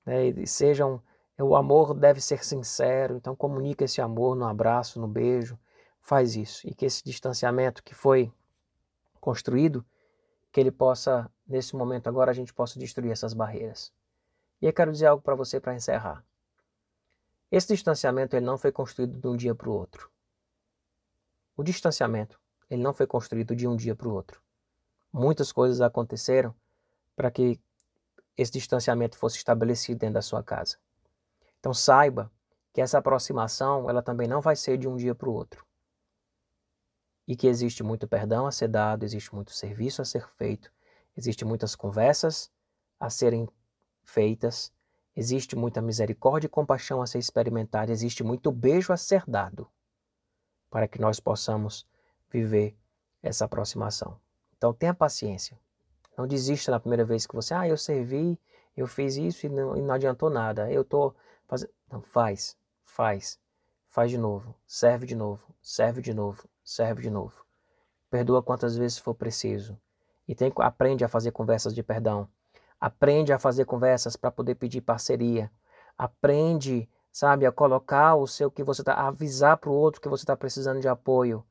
né, 0.04 0.28
e 0.28 0.46
sejam, 0.46 1.02
o 1.38 1.55
amor 1.55 1.92
deve 1.94 2.20
ser 2.20 2.44
sincero, 2.44 3.16
então 3.16 3.37
comunica 3.37 3.85
esse 3.85 4.01
amor 4.01 4.35
no 4.35 4.46
abraço, 4.46 5.01
no 5.01 5.07
beijo, 5.07 5.59
faz 6.01 6.35
isso. 6.35 6.66
E 6.66 6.75
que 6.75 6.87
esse 6.87 7.05
distanciamento 7.05 7.83
que 7.83 7.94
foi 7.94 8.33
construído, 9.20 9.85
que 10.51 10.61
ele 10.61 10.70
possa 10.70 11.31
nesse 11.46 11.77
momento 11.77 12.09
agora 12.09 12.31
a 12.31 12.35
gente 12.35 12.55
possa 12.55 12.79
destruir 12.79 13.12
essas 13.12 13.35
barreiras. 13.35 13.92
E 14.61 14.66
eu 14.66 14.72
quero 14.72 14.90
dizer 14.90 15.07
algo 15.07 15.22
para 15.22 15.35
você 15.35 15.61
para 15.61 15.75
encerrar. 15.75 16.25
Esse 17.51 17.68
distanciamento 17.68 18.35
ele 18.35 18.46
não 18.46 18.57
foi 18.57 18.72
construído 18.72 19.20
de 19.20 19.29
um 19.29 19.37
dia 19.37 19.55
para 19.55 19.68
o 19.68 19.72
outro. 19.72 20.11
O 21.57 21.62
distanciamento 21.62 22.40
ele 22.68 22.83
não 22.83 22.94
foi 22.94 23.07
construído 23.07 23.55
de 23.55 23.68
um 23.68 23.77
dia 23.77 23.94
para 23.94 24.09
o 24.09 24.12
outro. 24.12 24.40
Muitas 25.12 25.53
coisas 25.53 25.81
aconteceram 25.81 26.55
para 27.14 27.31
que 27.31 27.61
esse 28.37 28.53
distanciamento 28.53 29.16
fosse 29.16 29.37
estabelecido 29.37 29.99
dentro 29.99 30.14
da 30.14 30.22
sua 30.22 30.42
casa. 30.42 30.77
Então 31.66 31.74
saiba 31.74 32.31
que 32.72 32.81
essa 32.81 32.98
aproximação 32.98 33.90
ela 33.90 34.00
também 34.00 34.29
não 34.29 34.40
vai 34.40 34.55
ser 34.55 34.79
de 34.79 34.87
um 34.87 34.96
dia 34.96 35.16
para 35.16 35.29
o 35.29 35.33
outro. 35.33 35.66
E 37.26 37.35
que 37.35 37.48
existe 37.48 37.83
muito 37.83 38.07
perdão 38.07 38.46
a 38.46 38.52
ser 38.52 38.68
dado, 38.68 39.02
existe 39.02 39.35
muito 39.35 39.50
serviço 39.50 40.00
a 40.00 40.05
ser 40.05 40.29
feito, 40.29 40.72
Existem 41.16 41.48
muitas 41.48 41.74
conversas 41.74 42.52
a 43.00 43.11
serem 43.11 43.48
feitas, 44.05 44.72
existe 45.16 45.57
muita 45.57 45.83
misericórdia 45.83 46.46
e 46.46 46.48
compaixão 46.48 47.02
a 47.02 47.07
ser 47.09 47.18
experimentada, 47.18 47.90
existe 47.90 48.22
muito 48.22 48.52
beijo 48.52 48.92
a 48.92 48.96
ser 48.96 49.24
dado 49.26 49.68
para 50.70 50.87
que 50.87 51.00
nós 51.00 51.18
possamos 51.18 51.85
viver 52.31 52.76
essa 53.20 53.46
aproximação. 53.46 54.20
Então 54.57 54.72
tenha 54.72 54.94
paciência. 54.94 55.59
Não 56.16 56.29
desista 56.29 56.70
na 56.70 56.79
primeira 56.79 57.05
vez 57.05 57.26
que 57.26 57.35
você, 57.35 57.55
ah, 57.55 57.66
eu 57.66 57.76
servi, 57.76 58.38
eu 58.76 58.87
fiz 58.87 59.16
isso 59.16 59.46
e 59.46 59.48
não, 59.48 59.76
e 59.76 59.83
não 59.83 59.94
adiantou 59.94 60.31
nada. 60.31 60.70
Eu 60.70 60.85
tô 60.85 61.12
fazendo. 61.46 61.70
Não, 61.90 62.02
faz, 62.02 62.56
faz, 62.85 63.38
faz 63.88 64.11
de 64.11 64.18
novo, 64.18 64.54
serve 64.66 65.06
de 65.06 65.14
novo, 65.14 65.42
serve 65.62 66.02
de 66.02 66.12
novo, 66.12 66.48
serve 66.64 67.02
de 67.02 67.11
novo. 67.11 67.44
Perdoa 68.11 68.42
quantas 68.42 68.76
vezes 68.76 68.98
for 68.98 69.14
preciso. 69.14 69.78
E 70.28 70.35
tem, 70.35 70.52
aprende 70.56 71.04
a 71.04 71.09
fazer 71.09 71.30
conversas 71.32 71.74
de 71.74 71.82
perdão. 71.82 72.28
Aprende 72.80 73.32
a 73.32 73.38
fazer 73.38 73.64
conversas 73.64 74.16
para 74.16 74.30
poder 74.30 74.56
pedir 74.56 74.80
parceria. 74.80 75.50
Aprende, 75.96 76.88
sabe, 77.11 77.46
a 77.46 77.52
colocar 77.52 78.16
o 78.16 78.26
seu 78.26 78.50
que 78.50 78.62
você 78.62 78.82
está, 78.82 78.94
avisar 78.94 79.56
para 79.56 79.70
o 79.70 79.74
outro 79.74 80.00
que 80.00 80.09
você 80.09 80.24
está 80.24 80.37
precisando 80.37 80.80
de 80.80 80.88
apoio 80.88 81.44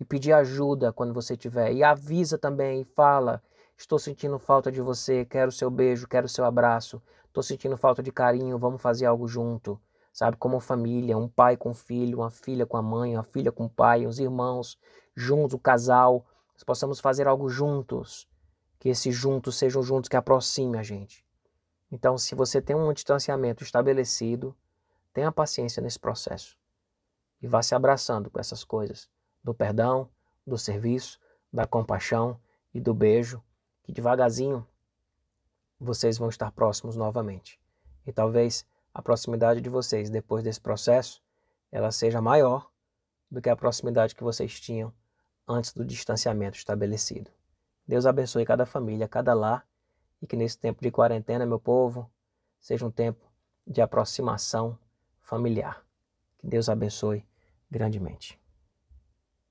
e 0.00 0.04
pedir 0.04 0.32
ajuda 0.32 0.92
quando 0.92 1.14
você 1.14 1.36
tiver. 1.36 1.72
E 1.72 1.84
avisa 1.84 2.36
também 2.36 2.80
e 2.80 2.84
fala: 2.84 3.42
estou 3.76 3.98
sentindo 3.98 4.38
falta 4.38 4.72
de 4.72 4.80
você, 4.80 5.24
quero 5.24 5.50
o 5.50 5.52
seu 5.52 5.70
beijo, 5.70 6.08
quero 6.08 6.26
o 6.26 6.28
seu 6.28 6.44
abraço, 6.44 7.00
estou 7.32 7.42
sentindo 7.42 7.78
falta 7.78 8.02
de 8.02 8.12
carinho, 8.12 8.58
vamos 8.58 8.80
fazer 8.80 9.06
algo 9.06 9.26
junto. 9.26 9.80
Sabe, 10.12 10.36
como 10.36 10.60
família, 10.60 11.16
um 11.16 11.26
pai 11.26 11.56
com 11.56 11.72
filho, 11.72 12.18
uma 12.18 12.30
filha 12.30 12.66
com 12.66 12.76
a 12.76 12.82
mãe, 12.82 13.16
uma 13.16 13.22
filha 13.22 13.50
com 13.50 13.64
o 13.64 13.70
pai, 13.70 14.06
os 14.06 14.18
irmãos, 14.18 14.78
juntos, 15.16 15.54
o 15.54 15.58
casal, 15.58 16.26
nós 16.52 16.62
possamos 16.62 17.00
fazer 17.00 17.26
algo 17.26 17.48
juntos, 17.48 18.28
que 18.78 18.90
esses 18.90 19.14
juntos 19.14 19.56
sejam 19.56 19.82
juntos 19.82 20.10
que 20.10 20.16
aproxime 20.16 20.76
a 20.76 20.82
gente. 20.82 21.24
Então, 21.90 22.18
se 22.18 22.34
você 22.34 22.60
tem 22.60 22.76
um 22.76 22.92
distanciamento 22.92 23.64
estabelecido, 23.64 24.54
tenha 25.14 25.32
paciência 25.32 25.82
nesse 25.82 25.98
processo 25.98 26.58
e 27.40 27.46
vá 27.46 27.62
se 27.62 27.74
abraçando 27.74 28.30
com 28.30 28.38
essas 28.38 28.64
coisas 28.64 29.08
do 29.42 29.54
perdão, 29.54 30.10
do 30.46 30.58
serviço, 30.58 31.18
da 31.50 31.66
compaixão 31.66 32.38
e 32.74 32.80
do 32.80 32.92
beijo, 32.92 33.42
que 33.82 33.92
devagarzinho 33.92 34.66
vocês 35.82 36.18
vão 36.18 36.28
estar 36.28 36.50
próximos 36.52 36.96
novamente. 36.96 37.58
E 38.06 38.12
talvez 38.12 38.64
a 38.94 39.02
proximidade 39.02 39.60
de 39.60 39.68
vocês 39.68 40.10
depois 40.10 40.44
desse 40.44 40.60
processo 40.60 41.22
ela 41.70 41.90
seja 41.90 42.20
maior 42.20 42.70
do 43.30 43.40
que 43.40 43.48
a 43.48 43.56
proximidade 43.56 44.14
que 44.14 44.22
vocês 44.22 44.60
tinham 44.60 44.92
antes 45.48 45.72
do 45.72 45.84
distanciamento 45.84 46.56
estabelecido. 46.56 47.30
Deus 47.86 48.04
abençoe 48.04 48.44
cada 48.44 48.66
família, 48.66 49.08
cada 49.08 49.32
lar, 49.32 49.66
e 50.20 50.26
que 50.26 50.36
nesse 50.36 50.58
tempo 50.58 50.82
de 50.82 50.90
quarentena, 50.90 51.46
meu 51.46 51.58
povo, 51.58 52.08
seja 52.60 52.86
um 52.86 52.90
tempo 52.90 53.24
de 53.66 53.80
aproximação 53.80 54.78
familiar. 55.20 55.84
Que 56.38 56.46
Deus 56.46 56.68
abençoe 56.68 57.26
grandemente. 57.70 58.41